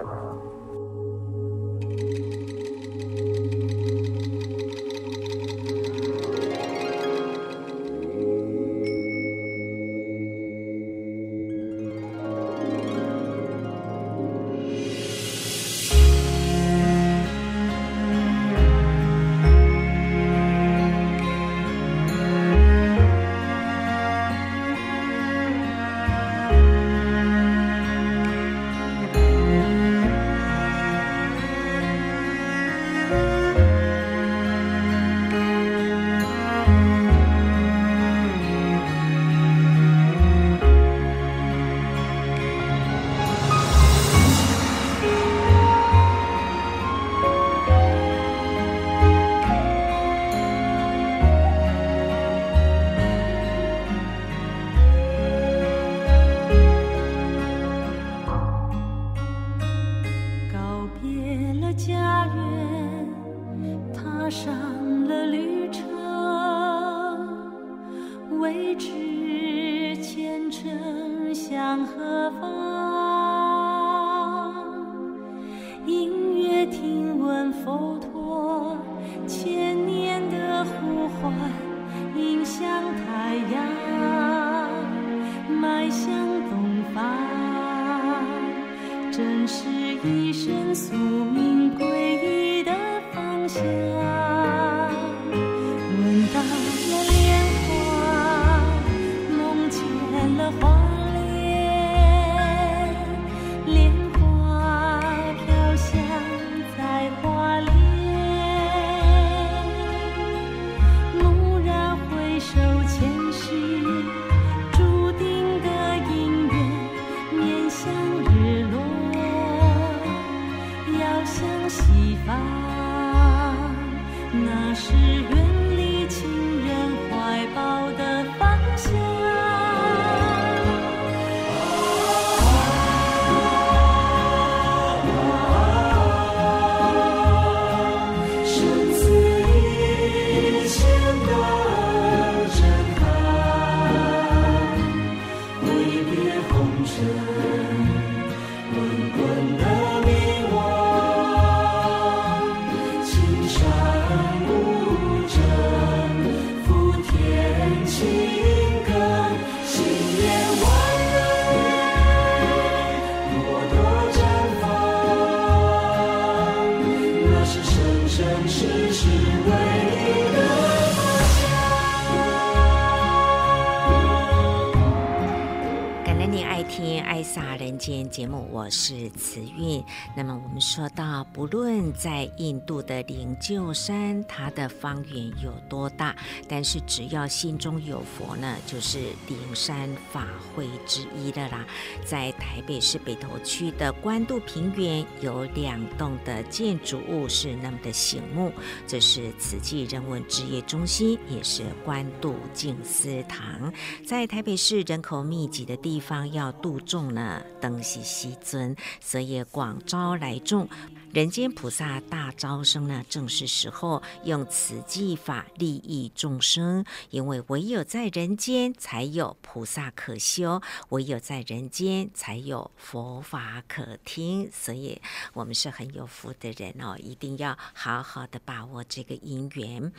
[178.51, 179.85] 我是慈韵。
[180.17, 186.15] 那么我们说到，不论在印度的灵鹫山，它的方圆有多大，
[186.49, 188.99] 但是只要心中有佛呢，就是
[189.29, 191.65] 灵山法会之一的啦。
[192.05, 198.53] 在台北市北投区的关渡平原，有两栋的建筑物是那么的醒目，
[198.87, 203.73] 这是慈济人文职业中心，也是关渡静思堂。
[204.05, 210.69] 在台北市人口密集的地方，要度众呢，登西西尊，所以广招来众。
[211.13, 225.03] 人间菩萨大招生呢，正是时候用慈济法利益众生，因为唯有在人间才有菩萨可修，唯有在人间才有佛法可听，所以
[225.33, 229.93] 我们是很有福的人哦，一定要好好的把握这个因缘。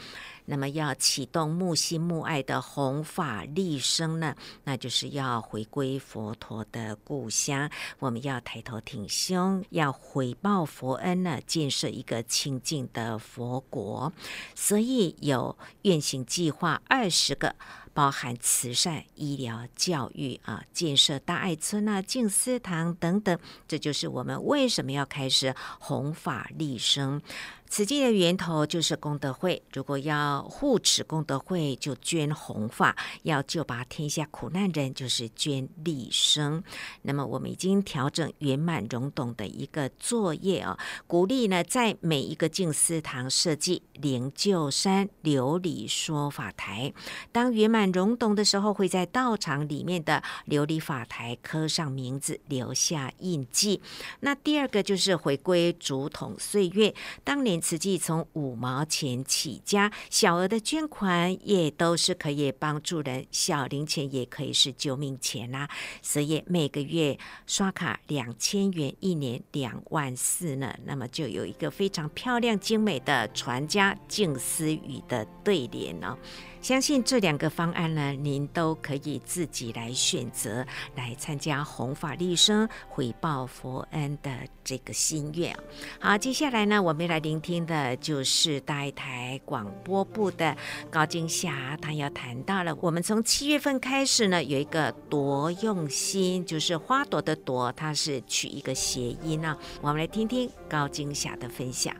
[0.45, 4.33] 那么要启动慕心慕爱的弘法利生呢，
[4.63, 14.13] 那就是要回归佛陀的故乡，我们要抬头挺胸，要回报佛恩呢，建设一个清净的佛国。
[14.55, 17.55] 所以有愿行计划二十个。
[17.93, 23.37] 包含慈善、医疗、教育啊，建设大爱村啊、静思堂等等，
[23.67, 27.21] 这就是我们为什么要开始弘法利生。
[27.67, 36.61] 慈济的源头就是功德会，如果要护持功德会，就捐弘法；要救拔天下苦难人，就是捐利生。
[37.03, 40.77] 那么我们已经调整圆满融懂的一个作业啊，
[41.07, 46.93] 鼓励呢，在每一个静思堂设计灵鹫山琉璃说法台。
[47.31, 53.81] 当圆满融董的时候，会在道场里面的琉璃法台刻上名字，留下印记。
[54.19, 57.61] 那第二个就是回归竹筒岁月，当年。
[57.61, 65.69] 慈济从五毛钱起家，小额的捐款也都是可以帮助人，小零钱也可以是救命钱啦、
[66.01, 67.15] 所以每个月
[67.45, 76.17] 刷卡两千元，一年两万四呢，那么就有一个非常漂亮精美的传家静思语的对联、哦。
[76.61, 84.31] 相信这两个方案呢，您都可以自己来选择，来参加弘法利生、回报佛恩的
[84.63, 85.57] 这个心愿。
[85.99, 90.55] 好，接下来呢，我们来聆听的就是大台广播部的
[90.91, 99.57] 高金霞，她要谈到了，我们从七月份开始呢，有一个多用心，就是花朵的朵，它是取一个谐音呢。
[99.81, 101.95] 我们来听听高金霞的分享。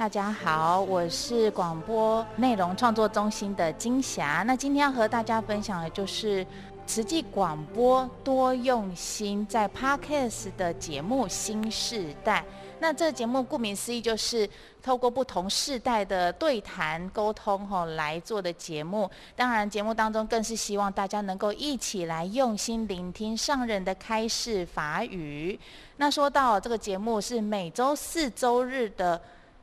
[0.00, 4.42] 大家好，我是广播内容创作中心的金霞。
[4.46, 6.44] 那今天要和大家分享的就是
[6.86, 12.42] 慈济广播多用心在 Podcast 的节目新世代。
[12.78, 14.48] 那这个节目顾名思义就是
[14.82, 19.10] 透过不同世代的对谈沟通吼来做的节目。
[19.36, 25.60] 当然，节目当中更是希望大家能够一起来用心聆听上人的开示法语。
[25.98, 29.20] 那说到这个节目是每周四周日的。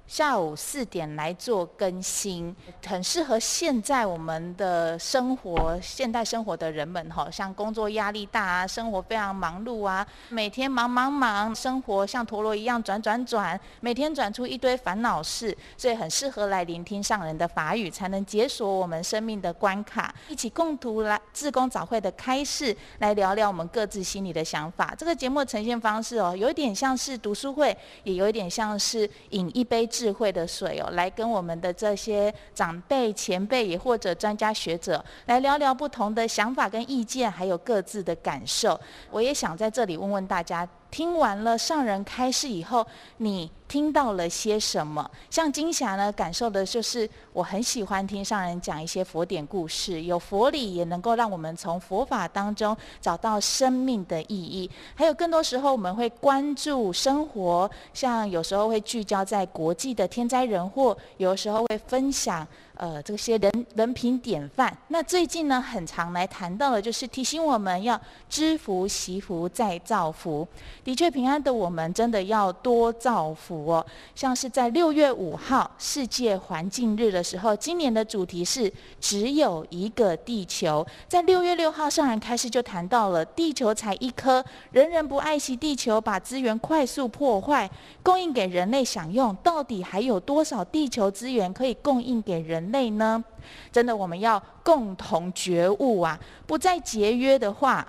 [0.08, 2.56] 下午四点来做更新，
[2.88, 24.96] 很适合现在我们的生活，现代生活的人们哈，像工作压力大啊，生活非常忙碌啊，每天忙忙忙，生活像陀螺一样转转转，每天转出一堆烦恼事，所以很适合来聆听上人的法语，才能解锁我们生命的关卡，一起共读来志工早会的开示，来聊聊我们各自心里的想法。
[24.98, 29.86] 这个节目呈现方式哦，有一点像是读书会，也有一点像是饮一杯。
[29.98, 38.80] 智慧的水哦，来跟我们的这些长辈、前辈，也或者专家学者来聊聊不同的想法跟意见，还有各自的感受。
[39.10, 40.68] 我也想在这里问问大家。
[40.90, 42.86] 听完了上人开示以后，
[43.18, 45.10] 你听到了些什么？
[45.30, 54.70] 像金霞呢，感受的就是我很喜欢听上人讲一些佛典故事，有佛理，也能够让我们从佛法当中找到生命的意义。
[54.96, 62.48] 还有更多时候，我们会关注生活，像有时候会聚焦在国际的天灾人祸，有时候会分享。
[62.78, 64.76] 呃，这些人人品典范。
[64.90, 68.00] 那最近呢，很常来谈到的，就是提醒我们要
[68.30, 70.48] 知福、惜福、再造福。
[70.84, 73.84] 的确，平安的我们真的要多造福哦。
[74.14, 78.72] 像是在六月五号世界环境日的时候，今年的主题是
[79.02, 80.86] 只有一个地球。
[81.08, 87.68] 在六月六号上岸开始就谈到了，地球才一颗，人人不爱惜地球，把资源快速破坏，
[88.04, 92.67] 供应给人类享用，到底还有多少地球资源可以供应给人？
[92.72, 93.24] 类呢？
[93.72, 96.20] 真的，我们要共同觉悟啊！
[96.46, 97.88] 不再节约的话，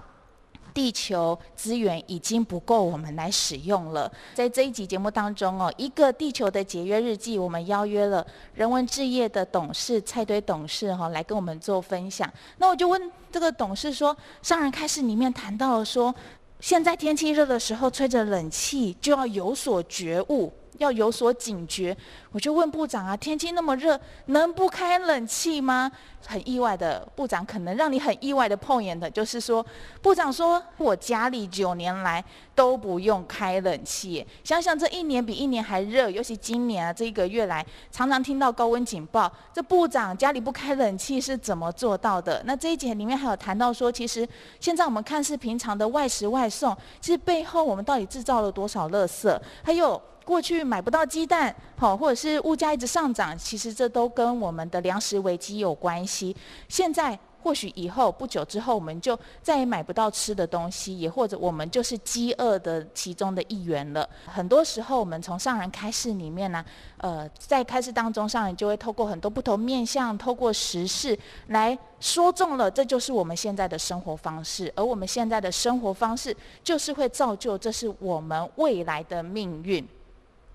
[0.72, 4.11] 地球资源已经不够我们来使用了。
[4.35, 8.24] 在这一集节目当中哦，一个地球的节约日记，我们邀约了
[8.55, 12.33] 人文置业的董事蔡堆董事哈，来跟我们做分享。
[12.59, 16.14] 那我就问这个董事说：上人开示里面谈到了说，
[16.61, 20.53] 现在天气热的时候，吹着冷气就要有所觉悟。
[20.79, 21.97] 要有所警觉，
[22.33, 25.91] 我就问部长啊，天气那么热，能不开冷气吗？
[26.26, 29.64] 很意外的，部长可能让你很意外的碰眼的，就是说，
[30.03, 32.22] 部长说我家里九年来
[32.55, 42.43] 都不用开冷气，想想这一年比一年还热，尤其今年啊这一个月来，常常听到高温警报，这部长家里不开冷气是怎么做到的？
[42.45, 44.29] 那这一节里面还有谈到说，其实
[44.61, 49.41] 现在我们看似平常的外食外送，其实背后我们到底制造了多少垃圾？
[49.62, 50.01] 还有。
[50.29, 56.37] 过去买不到鸡蛋，好，或者是物价一直上涨，其实这都跟我们的粮食危机有关系。
[56.68, 64.07] 现在或许以后不久之后，我们就再也买不到吃的东西，也或者我们就是饥饿的其中的一员了。
[64.26, 66.62] 很多时候，我们从上人开示里面呢，
[66.99, 74.70] 呃，在开示当中，上人就会透过很多不同面向，透过时事来说中了，这就是我们现在的生活方式。
[74.76, 79.89] 而我们现在的生活方式，就是会造就这是我们未来的命运。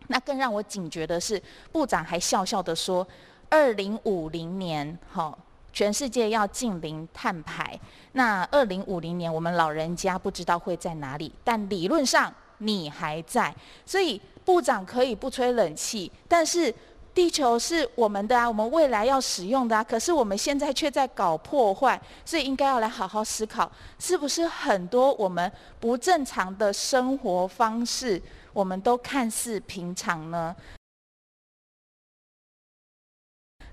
[0.07, 1.41] 那更让我警觉的是，
[1.71, 3.07] 部长还笑笑的说
[3.49, 5.35] ：“二零五零年，哈，
[5.71, 7.79] 全世界要净零碳排。
[8.11, 13.53] 那二零五零年，我们老人家不知道会在哪里，但理论上你还在。
[13.85, 16.73] 所以部长可以不吹冷气，但是
[17.13, 19.83] 地球是我们的啊，我们未来要使用的啊。
[19.83, 28.21] 可是我们现在却在搞破坏，所以应该要来好好思考，是不是很多我们不正常的生活方式？”
[28.53, 30.55] 我们都看似平常呢。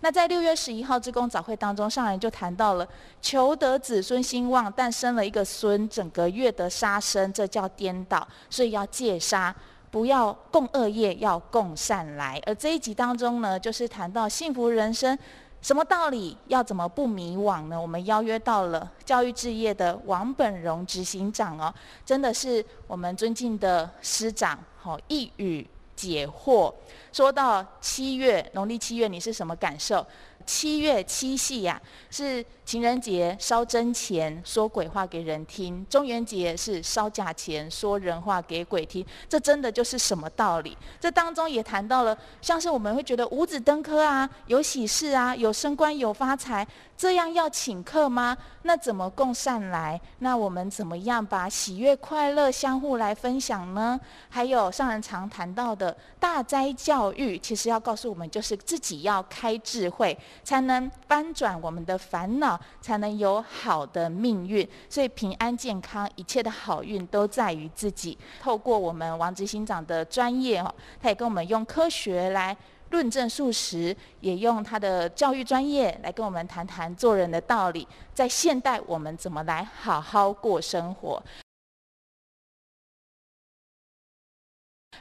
[0.03, 2.89] 那在六月十一号志工早会当中，上人就谈到了
[3.21, 9.55] 求得子孙兴旺，但生了一个孙，整个月得杀生，这叫颠倒，所以要戒杀，
[9.91, 12.41] 不要共恶业，要共善来。
[12.47, 15.19] 而这一集当中呢，就是谈到幸福人生。
[15.61, 16.35] 什么道理？
[16.47, 17.79] 要怎么不迷惘呢？
[17.79, 21.75] 我们邀约到了教育置业的王本荣执行长哦，
[22.07, 26.73] 真的是我们尊敬的师长，好一语解惑。
[27.13, 30.07] 说到七月，农历七月，你是什么感受？
[30.47, 39.05] 七月七夕呀，是情人节烧真钱说鬼话给人听；中元节是烧假钱说人话给鬼听。
[39.29, 40.79] 这真的就是什么道理？
[41.01, 46.65] 这当中也谈到了，像是我们会觉得五子登科啊，有喜事啊，有升官有发财，
[46.97, 48.39] 这样要请客吗？
[48.63, 50.01] 那怎么共善来？
[50.21, 53.99] 那我们怎么样把喜悦快乐相互来分享呢？
[54.29, 60.17] 还有上人常谈到的大灾教育，其实要告诉我们，就是自己要开智慧。
[60.45, 64.69] 才能翻转我们的烦恼，才能有好的命运。
[64.89, 68.17] 所以平安健康，一切的好运都在于自己。
[68.41, 72.57] 透过我们王执行长的专业哦，他也跟我们用科学来
[72.91, 77.87] 论证素食，也用他的教育专业来跟我们谈谈做人的道理。
[78.13, 81.23] 在现代，我们怎么来好好过生活？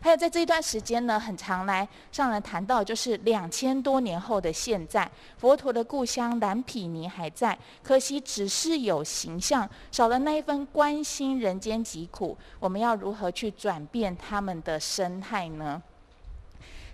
[0.01, 12.37] 还有在这一段时间呢，很常来上人谈到，就是两千多年后的现在，佛陀的故乡蓝毗尼还在，可惜只是有形象，少了那一份关心人间疾苦。
[12.59, 15.81] 我们要如何去转变他们的生态呢？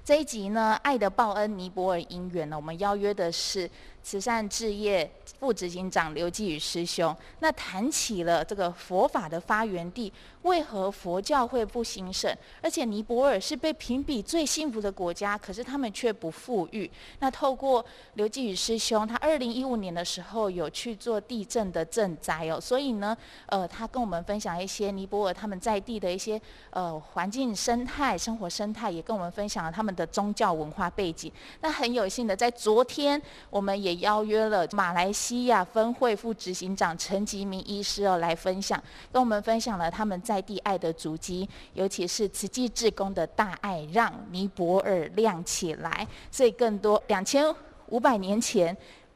[0.03, 3.70] 这一集呢，爱的报恩尼泊尔姻缘呢，我们邀约的是。
[4.06, 12.32] 慈善置业副执行长刘继宇师兄，那谈起了这个佛法的发源地，为何佛教会不兴盛？
[12.62, 16.89] 而且尼泊尔是被评比最幸福的国家，可是他们却不富裕。
[17.18, 17.84] 那透过
[18.14, 26.39] 刘继宇师兄，他二零一五年的时候有去做地震的赈灾哦，所以呢，呃，他跟我们分享一些尼泊尔他们在地的一些
[26.70, 31.32] 呃环境生态、生活生态，也跟我们分享了他们的宗教文化背景。
[31.62, 33.95] 那很有幸的，在昨天我们也。
[34.00, 38.82] 邀约了马来西亚分会副执行长陈吉明医师哦，来分享，
[39.12, 46.08] 跟我们分享了他们在地爱的足迹，尤其是慈济志工的大爱，让尼泊尔亮起来。
[46.32, 47.54] 所以更多两千
[47.88, 48.76] 五百年前。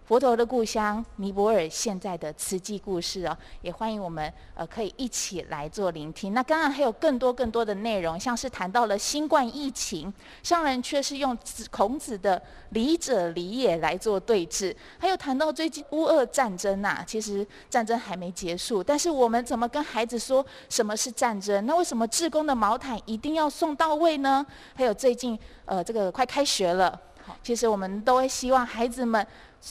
[0.10, 6.34] 佛陀的故乡尼泊尔现在的慈济故事哦，也欢迎我们呃可以一起来做聆听。
[6.34, 11.38] 那刚刚还有更多更多的内容，像是谈到了新冠疫情，上人却是用
[11.70, 12.42] 孔子的
[12.72, 14.76] 礼者礼也来做对峙。
[14.98, 21.64] 还有谈到最近乌俄战争呐、其实战争还没结束，但是我们怎么跟孩子说什么是战争？
[21.68, 24.44] 那为什么志工的毛毯一定要送到位呢？
[24.74, 27.00] 还有最近呃这个快开学了，
[27.44, 29.26] 其实我们都会希望孩子们。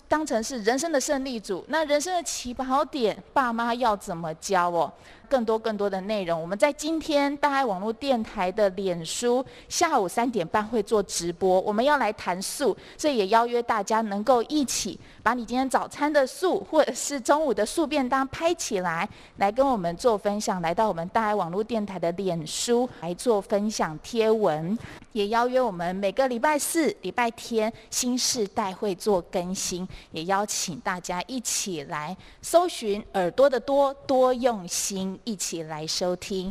[0.06, 4.92] 当成是人生的胜利组，那人生的起跑点，爸妈要怎么教哦？
[5.30, 19.06] 更多更多的内容，我们在今天大爱网络电台的脸书下午三点半会做直播，我们要来谈素，所以也邀约大家能够一起把你今天早餐的素，或者是中午的素便当拍起来，
[19.36, 24.78] 来跟我们做分享，来到我们大爱网络电台的脸书来做分享贴文，
[25.12, 35.20] 也邀约我们每个礼拜四、礼拜天新世代会做更新，也邀请大家一起来搜寻耳朵的多多用心。
[35.24, 36.50] 一起来收听，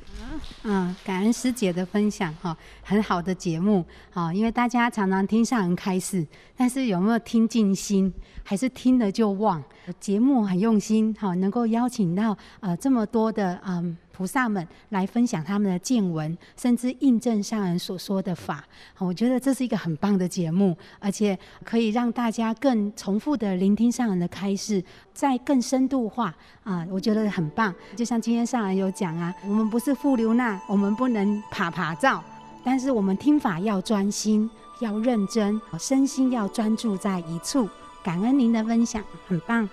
[0.61, 6.23] 嗯，感恩师姐的分享哈，很好的节目啊，因为大家常常听上人开示，
[6.55, 8.13] 但是有没有听进心，
[8.43, 9.63] 还是听了就忘？
[9.99, 13.97] 节目很用心哈，能够邀请到呃这么多的嗯。
[14.18, 18.63] 菩萨们来分享他们的见闻，甚至印证上人所说的法。
[18.97, 27.72] 我觉得这是一个很棒的节目，而且可以让大家更重复的聆听上人的开示，再更深度化啊，我觉得很棒。
[27.95, 32.24] 就像今天上人有讲啊，我们不是富流那，我们不能爬爬照，
[32.63, 34.49] 但是我们听法要专心，
[34.80, 37.70] 要认真，身心要专注在一处。
[38.08, 39.70] 感恩您的分享，很棒。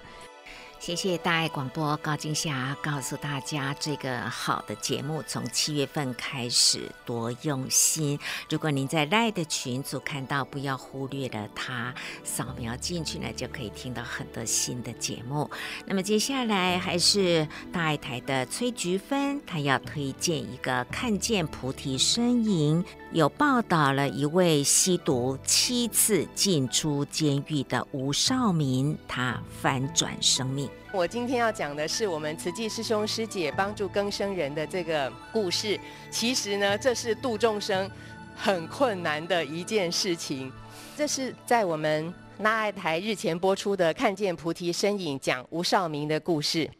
[0.84, 8.18] 谢谢大爱广播高金霞告诉大家，这个好的节目从七月份开始多用心。
[8.50, 15.50] 如果您在赖的群组看到，不要忽略了它，扫描进去呢，就可以听到很多新的节目。
[15.86, 22.84] 那么接下来还是大爱台的崔菊芬，她要推荐一个看见菩提身影。
[23.10, 30.68] 有报道了一位吸毒七次进出监狱的吴少明，他翻转生命。
[30.92, 35.78] 我今天要讲的是我们慈济师兄师姐帮助更生人的这个故事。
[36.10, 37.90] 其实呢，这是度众生
[38.36, 40.52] 很困难的一件事情。
[40.96, 46.70] 这是在我们那爱台日前播出的《看见菩提身影》，讲吴少明的故事。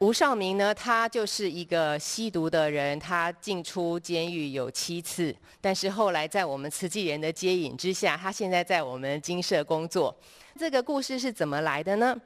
[0.00, 10.14] 吴少明呢，他就是一个吸毒的人，他进出监狱有七次，但是后来在我们慈济人的接引之下，他现在在我们金舍工作。
[10.58, 12.16] 这个故事是怎么来的呢？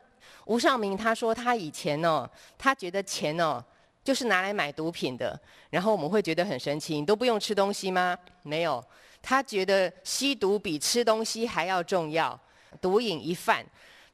[0.47, 3.65] 吴少明他说，他以前哦，他觉得钱哦，
[4.03, 5.39] 就是拿来买毒品的。
[5.71, 8.17] 然后我们会觉得很神奇，你都不用吃东西吗？
[8.43, 8.85] 没有，
[9.23, 12.39] 他觉得吸毒比吃东西还要重要，
[12.81, 13.65] 毒瘾一犯。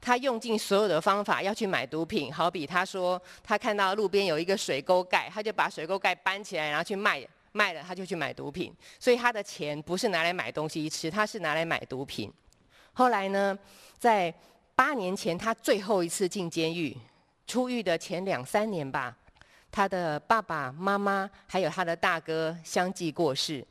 [0.02, 8.74] 他用尽所有的方法要去买毒品，好比他说他看到路边有一个水沟盖，他就把水沟盖搬起来，然后去卖，卖了他就去买毒品。
[8.98, 12.32] 所以他的钱不是拿来买东西吃，他是拿来买毒品。
[12.94, 13.58] 后来呢，
[13.98, 14.34] 在
[14.81, 16.97] 八年前他最后一次进监狱，
[17.47, 19.14] 出狱的前两三年吧，
[19.70, 23.62] 他的爸爸妈妈还有他的大哥相继过世，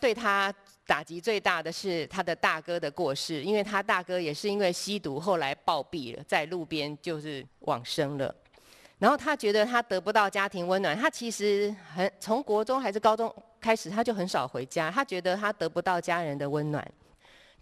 [0.00, 0.50] 对他。
[0.86, 8.34] 打击最大的是他的大哥的过世，因为他大哥也是因为吸毒，后来暴毙了，在路边就是往生了。
[8.98, 16.86] 然后他觉得他得不到家庭温暖，他其实很从国中还是高中开始，他就很少回家，他觉得他得不到家人的温暖。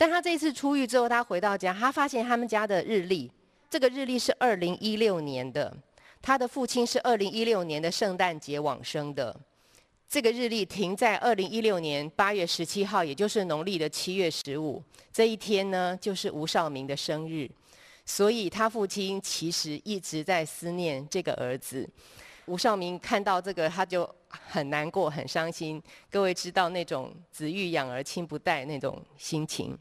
[0.03, 3.31] 但他这一次出狱之后，他回到家，他发现他们家的日历，
[3.71, 5.73] 这个日历是二零一六年的，
[6.21, 9.39] 他的父亲是二零一六年的圣诞节往生的。
[10.09, 14.83] 这个日历停在二零一六年八月十七号，也就是农历的七月十五
[15.13, 17.49] 这一天呢，就是吴少明的生日，
[18.05, 21.89] 所以他父亲其实一直在思念这个儿子。
[22.47, 25.81] 吴少明看到这个，他就很难过、很伤心。
[26.11, 29.79] 各位知道那种子欲养而亲不待那种心情，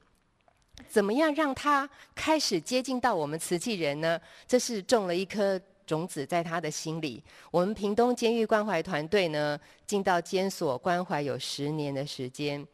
[0.90, 4.20] 怎么样让他开始接近到我们慈济人呢？
[4.48, 5.60] 这是种了一颗。
[5.84, 7.22] 种子在他的心里。
[7.50, 12.66] 我们屏东监狱关怀团队呢，进到监所关怀有十年的时间。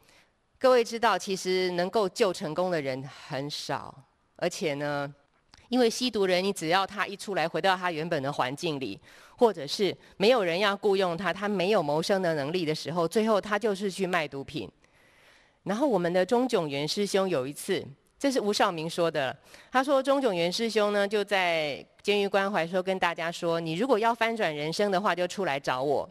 [0.59, 3.95] 各位知道，其实能够救成功的人很少，
[4.35, 5.11] 而且呢，
[5.69, 8.99] 因为吸毒人，你只要他一出来，回到他原本的环境里，
[9.35, 14.69] 或者是没有人要雇佣他，他没有谋生的能力的时候，最后他就是去卖毒品。
[15.67, 17.85] 然后我们的钟炯元师兄有一次。
[18.19, 19.37] 这是吴少明说的。
[19.71, 26.09] 他说：“钟炯元师兄呢，就在监狱关怀时候跟大家说，你如果要翻转人生的话，就出来找我。”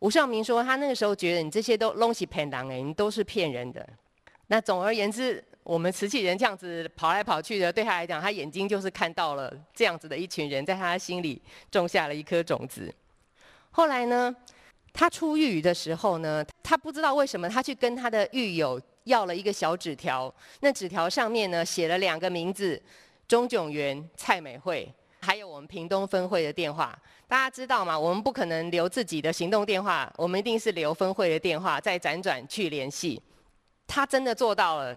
[0.00, 3.88] 吴少明说，他那个时候觉得你这些都拢是骗人的，你都是骗人的。
[4.48, 12.92] 那总而言之，我们慈济人这样子跑来跑去的，对他来讲，他眼睛就是看到了这样子的一群人，在他心里种下了一颗种子。
[13.70, 14.34] 后来呢，
[14.98, 18.80] 他出狱的时候呢，他不知道为什么，他去跟他的狱友。
[19.04, 22.78] 要了一个小纸条，那纸条上面呢，写了两个名字：
[23.26, 26.94] 钟炯元、蔡美惠，还有我们屏东分会的电话。
[27.26, 27.98] 大家知道吗？
[27.98, 33.22] 我们不可能留自己的行动电话，我们一定是留分会的电话，再辗转去联系。
[33.86, 34.94] 他真的做到了，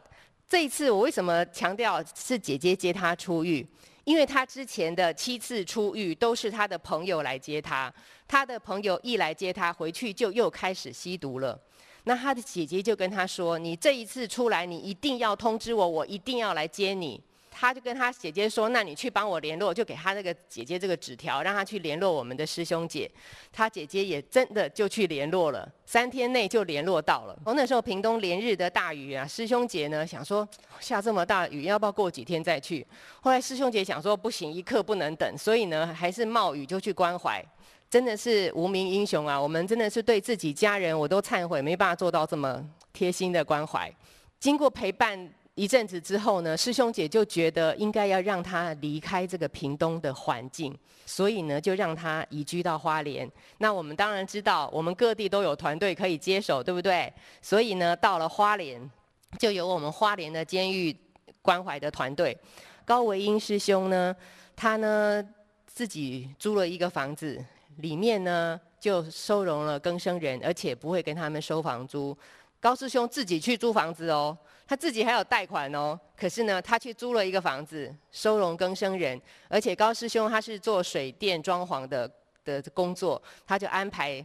[0.49, 3.65] 这一次我为什么强调是姐姐接他出狱？
[4.03, 7.93] 因为他之前的七次出狱都是他的朋友来接他，
[8.31, 11.59] 他的朋友一来接他回去就又开始吸毒了。
[12.05, 17.21] 那他的姐姐就跟他说：“你这一次出来，你一定要通知我，我一定要来接你。”
[17.51, 23.11] 他就跟他姐姐说：“那你去帮我联络，就给他那个姐姐这个纸条，让他去联络我们的师兄姐。”
[23.51, 27.37] 他姐姐也真的就去联络了，三天内就联络到了。
[27.43, 30.47] 从那时候屏东连日的大雨啊，师兄姐呢想说
[30.79, 32.87] 下这么大雨，要不要过几天再去？
[33.19, 37.43] 后来师兄姐想说不行，一刻不能等，所以呢还是冒雨就去关怀。
[37.91, 39.39] 真的是无名英雄啊！
[39.39, 43.93] 我们真的是对自己家人，我都忏悔，没办法做到这么贴心的关怀。
[44.39, 50.73] 经过陪伴一阵子之后呢，师兄姐就觉得应该要让他离开这个屏东的环境，
[51.05, 53.29] 所以呢，就让他移居到花莲。
[53.57, 57.11] 那我们当然知道，我们各地都有团队可以接手，对不对？
[57.41, 58.89] 所以呢，到了花莲，
[59.37, 60.95] 就有我们花莲的监狱
[61.41, 62.37] 关怀的团队。
[62.85, 64.15] 高维英师兄呢，
[64.55, 65.21] 他呢
[65.67, 67.37] 自己租了一个房子。
[67.81, 72.17] 里面呢就收容了更生人，而且不会跟他们收房租。
[72.59, 75.99] 高师兄自己去租房子哦，他自己还有贷款哦。
[76.15, 79.19] 可是呢，他去租了一个房子，收容更生人，
[79.49, 82.09] 而且高师兄他是做水电装潢的
[82.45, 84.23] 的工作，他就安排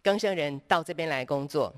[0.00, 1.74] 更生人到这边来工作。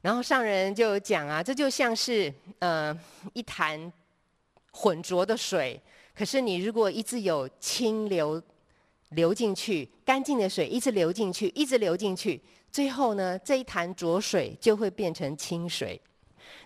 [0.00, 2.98] 然后上人就讲啊，这就像是呃
[3.34, 3.92] 一潭
[4.72, 5.78] 浑浊的水，
[6.14, 8.42] 可是你如果一直有清流。
[9.14, 12.40] 流进去，干净的水一直流进去，一直流进去，
[12.70, 16.00] 最后呢，这一潭浊水就会变成清水。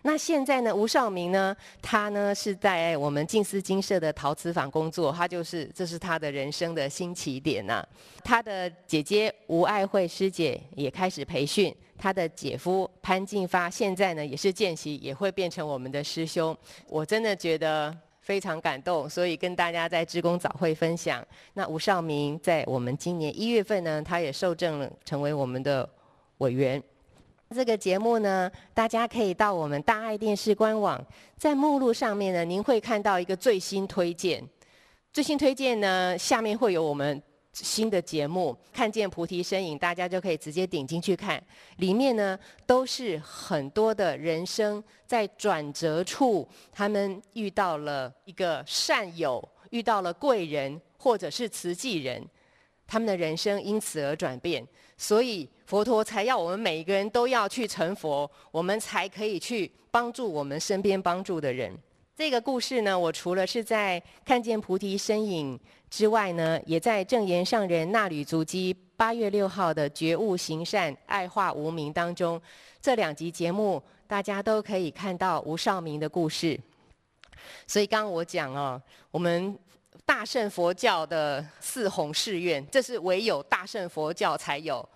[0.02, 7.84] 那现在呢，吴少明呢，他呢是在我们静思精舍的陶瓷坊工作，他就是这是他的人生的新起点呐、
[8.22, 16.56] 他的姐姐吴爱慧师姐也开始培训，他的姐夫潘进发现在呢也是见习，也会变成我们的师兄。
[16.88, 17.96] 我真的觉得。
[18.26, 21.24] 非常感动，所以跟大家在职工早会分享。
[21.54, 25.88] 那吴少明在我们今年一月份呢，他也受证了，成为我们的
[26.38, 26.82] 委员。
[27.54, 31.00] 这个节目呢，大家可以到我们大爱电视官网，
[31.38, 34.42] 在目录上面呢，您会看到一个最新推荐。
[35.12, 37.22] 最新推荐呢，下面会有我们。
[37.64, 41.42] 新的节目看见菩提身影，大家就可以直接点进去看。
[41.78, 52.22] 里面呢都是很多的人生在转折处，他们遇到了一个善友，遇到了贵人，或者是慈济人，
[52.86, 54.66] 他们的人生因此而转变。
[54.98, 61.74] 所以佛陀才要我们每一个人都要去成佛，我们才可以去帮助我们身边帮助的人。
[62.16, 65.60] 这个故事呢，我除了是在看见菩提身影
[65.90, 72.40] 之外呢，也在正言上人那履足迹八月六号的觉悟行善爱化无名当中，
[72.80, 76.58] 这两集节目大家都可以看到吴少明的故事。
[77.66, 79.54] 所以刚刚我讲哦，我们
[80.06, 84.88] 大圣佛教的四弘誓愿，这是唯有大圣佛教才有，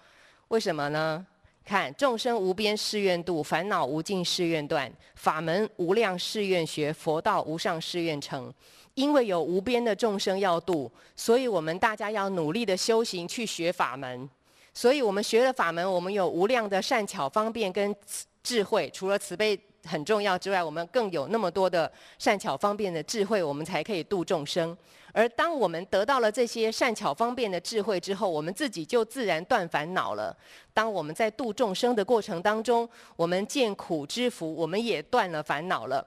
[0.49, 1.27] 为什么呢？
[1.65, 8.53] 看众生无边誓愿度，烦恼无尽誓愿断，法门无量誓愿学，佛道无上誓愿成。
[8.95, 14.29] 因为有无边的众生要度，所以我们大家要努力的修行去学法门。
[14.75, 17.95] 所以我们学了法门，我们有无量的善巧方便跟
[18.43, 18.91] 智慧。
[18.93, 24.77] 除了慈悲很重要之外，我们更有那么多的善巧方便的智慧，我们才可以度众生。
[25.13, 30.37] 而当我们得到了这些善巧方便的智慧之后，我们自己就自然断烦恼了。
[30.73, 36.07] 当我们在度众生的过程当中，我们见苦知福，我们也断了烦恼了。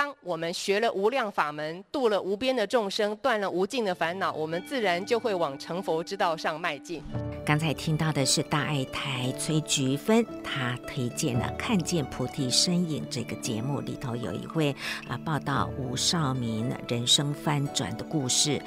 [0.00, 7.02] 当我们学了无量法门，度了无边的众生，断了无尽的烦恼，我们自然就会往成佛之道上迈进。
[7.44, 14.74] 刚才听到的是大爱台崔菊芬，她推荐了《看见菩提身影》这个节目里头有一位
[15.06, 18.58] 啊报道吴少明人生翻转的故事。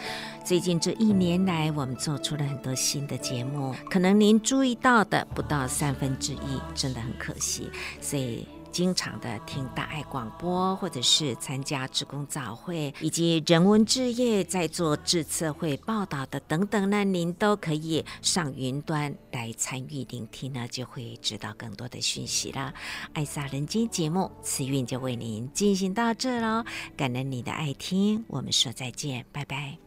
[0.46, 7.72] 最近这一年来，我们做出了很多新的节目，可能您注意到的不到三分之一，真的很可惜。
[8.00, 8.48] 所以。
[8.74, 22.74] 经常的听大爱广播，或者是参加职工早会，以及人文置业在做志测会报道的等等呢，您都可以上云端来参与聆听呢，就会知道更多的讯息了。
[23.14, 26.66] 爱撒人间节目，此运就为您进行到这喽，
[26.98, 29.78] 感恩你的爱听，我们说再见，拜拜。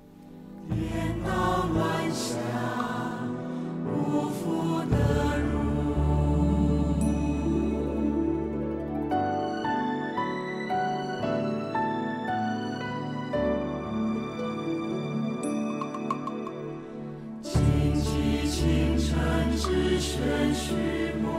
[18.67, 20.75] 听禅之声虚
[21.23, 21.31] 磨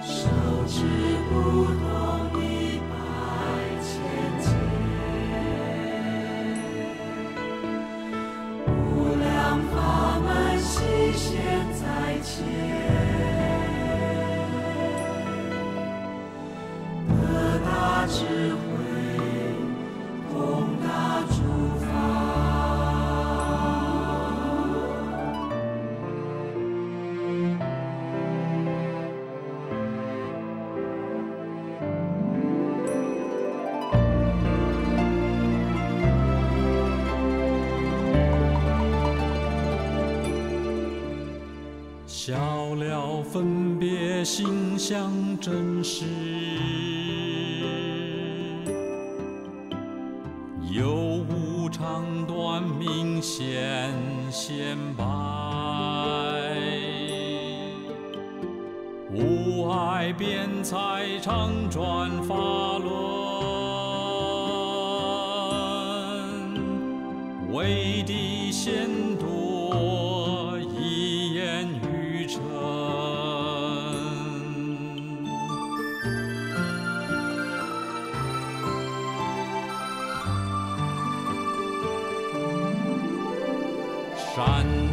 [0.00, 0.28] 手
[0.68, 0.84] 指
[1.28, 1.34] 不
[1.74, 2.13] 多
[45.84, 46.06] 事，
[50.72, 53.92] 有无长短命显
[54.30, 55.04] 显白，
[59.12, 62.53] 无爱辩才常转发。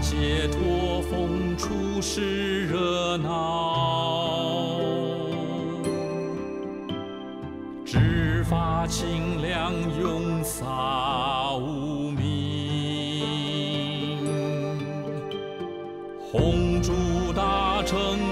[0.02, 4.80] 解脱风出世热闹，
[7.86, 9.72] 执法清凉
[10.02, 14.18] 永洒无明，
[16.20, 16.92] 红烛
[17.34, 18.31] 大成。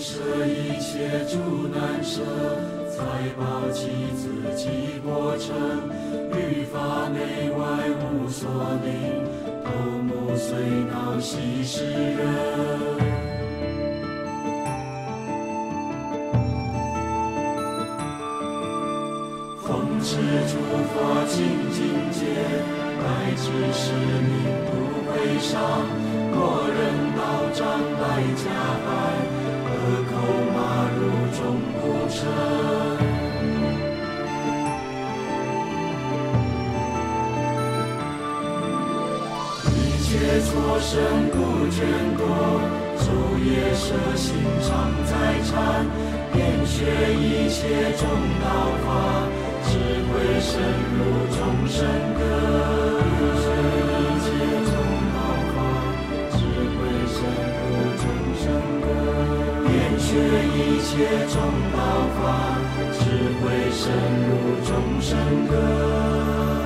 [0.00, 2.22] 舍一切诸难舍，
[2.88, 3.02] 财
[3.36, 5.56] 宝妻子及过程，
[6.30, 7.58] 律法内外
[7.98, 8.48] 无所
[8.84, 8.92] 领，
[9.64, 9.70] 头
[10.00, 10.54] 目髓
[10.88, 12.18] 脑悉是人。
[19.60, 20.54] 奉持诸
[20.94, 21.36] 法清
[21.72, 21.82] 净
[22.12, 22.22] 戒，
[23.02, 24.30] 乃至使命
[24.64, 24.70] 不
[25.10, 25.50] 会伤。
[26.30, 26.38] 若
[26.68, 26.78] 人
[27.16, 27.20] 道
[27.52, 27.66] 障
[28.00, 28.44] 来加
[28.84, 28.86] 害，
[32.08, 32.24] 一切
[40.40, 41.36] 错身不
[41.68, 41.84] 眷
[42.16, 42.24] 顾，
[42.96, 43.04] 昼
[43.44, 44.32] 夜舍心
[44.62, 44.68] 常
[45.04, 45.12] 在
[45.44, 45.84] 禅，
[46.32, 46.72] 遍学
[47.12, 48.08] 一切中
[48.40, 48.48] 道
[48.86, 48.88] 法，
[49.64, 49.68] 智
[50.08, 50.48] 慧深
[50.96, 50.98] 入
[51.36, 51.38] 众
[51.68, 51.76] 生
[52.18, 52.24] 根。
[60.08, 60.90] 学一切
[61.28, 61.36] 中
[61.76, 61.78] 道
[62.16, 62.18] 法，
[62.94, 63.00] 智
[63.42, 63.92] 慧深
[64.24, 64.30] 入
[64.64, 64.68] 众
[65.02, 65.10] 生
[65.50, 66.57] 根。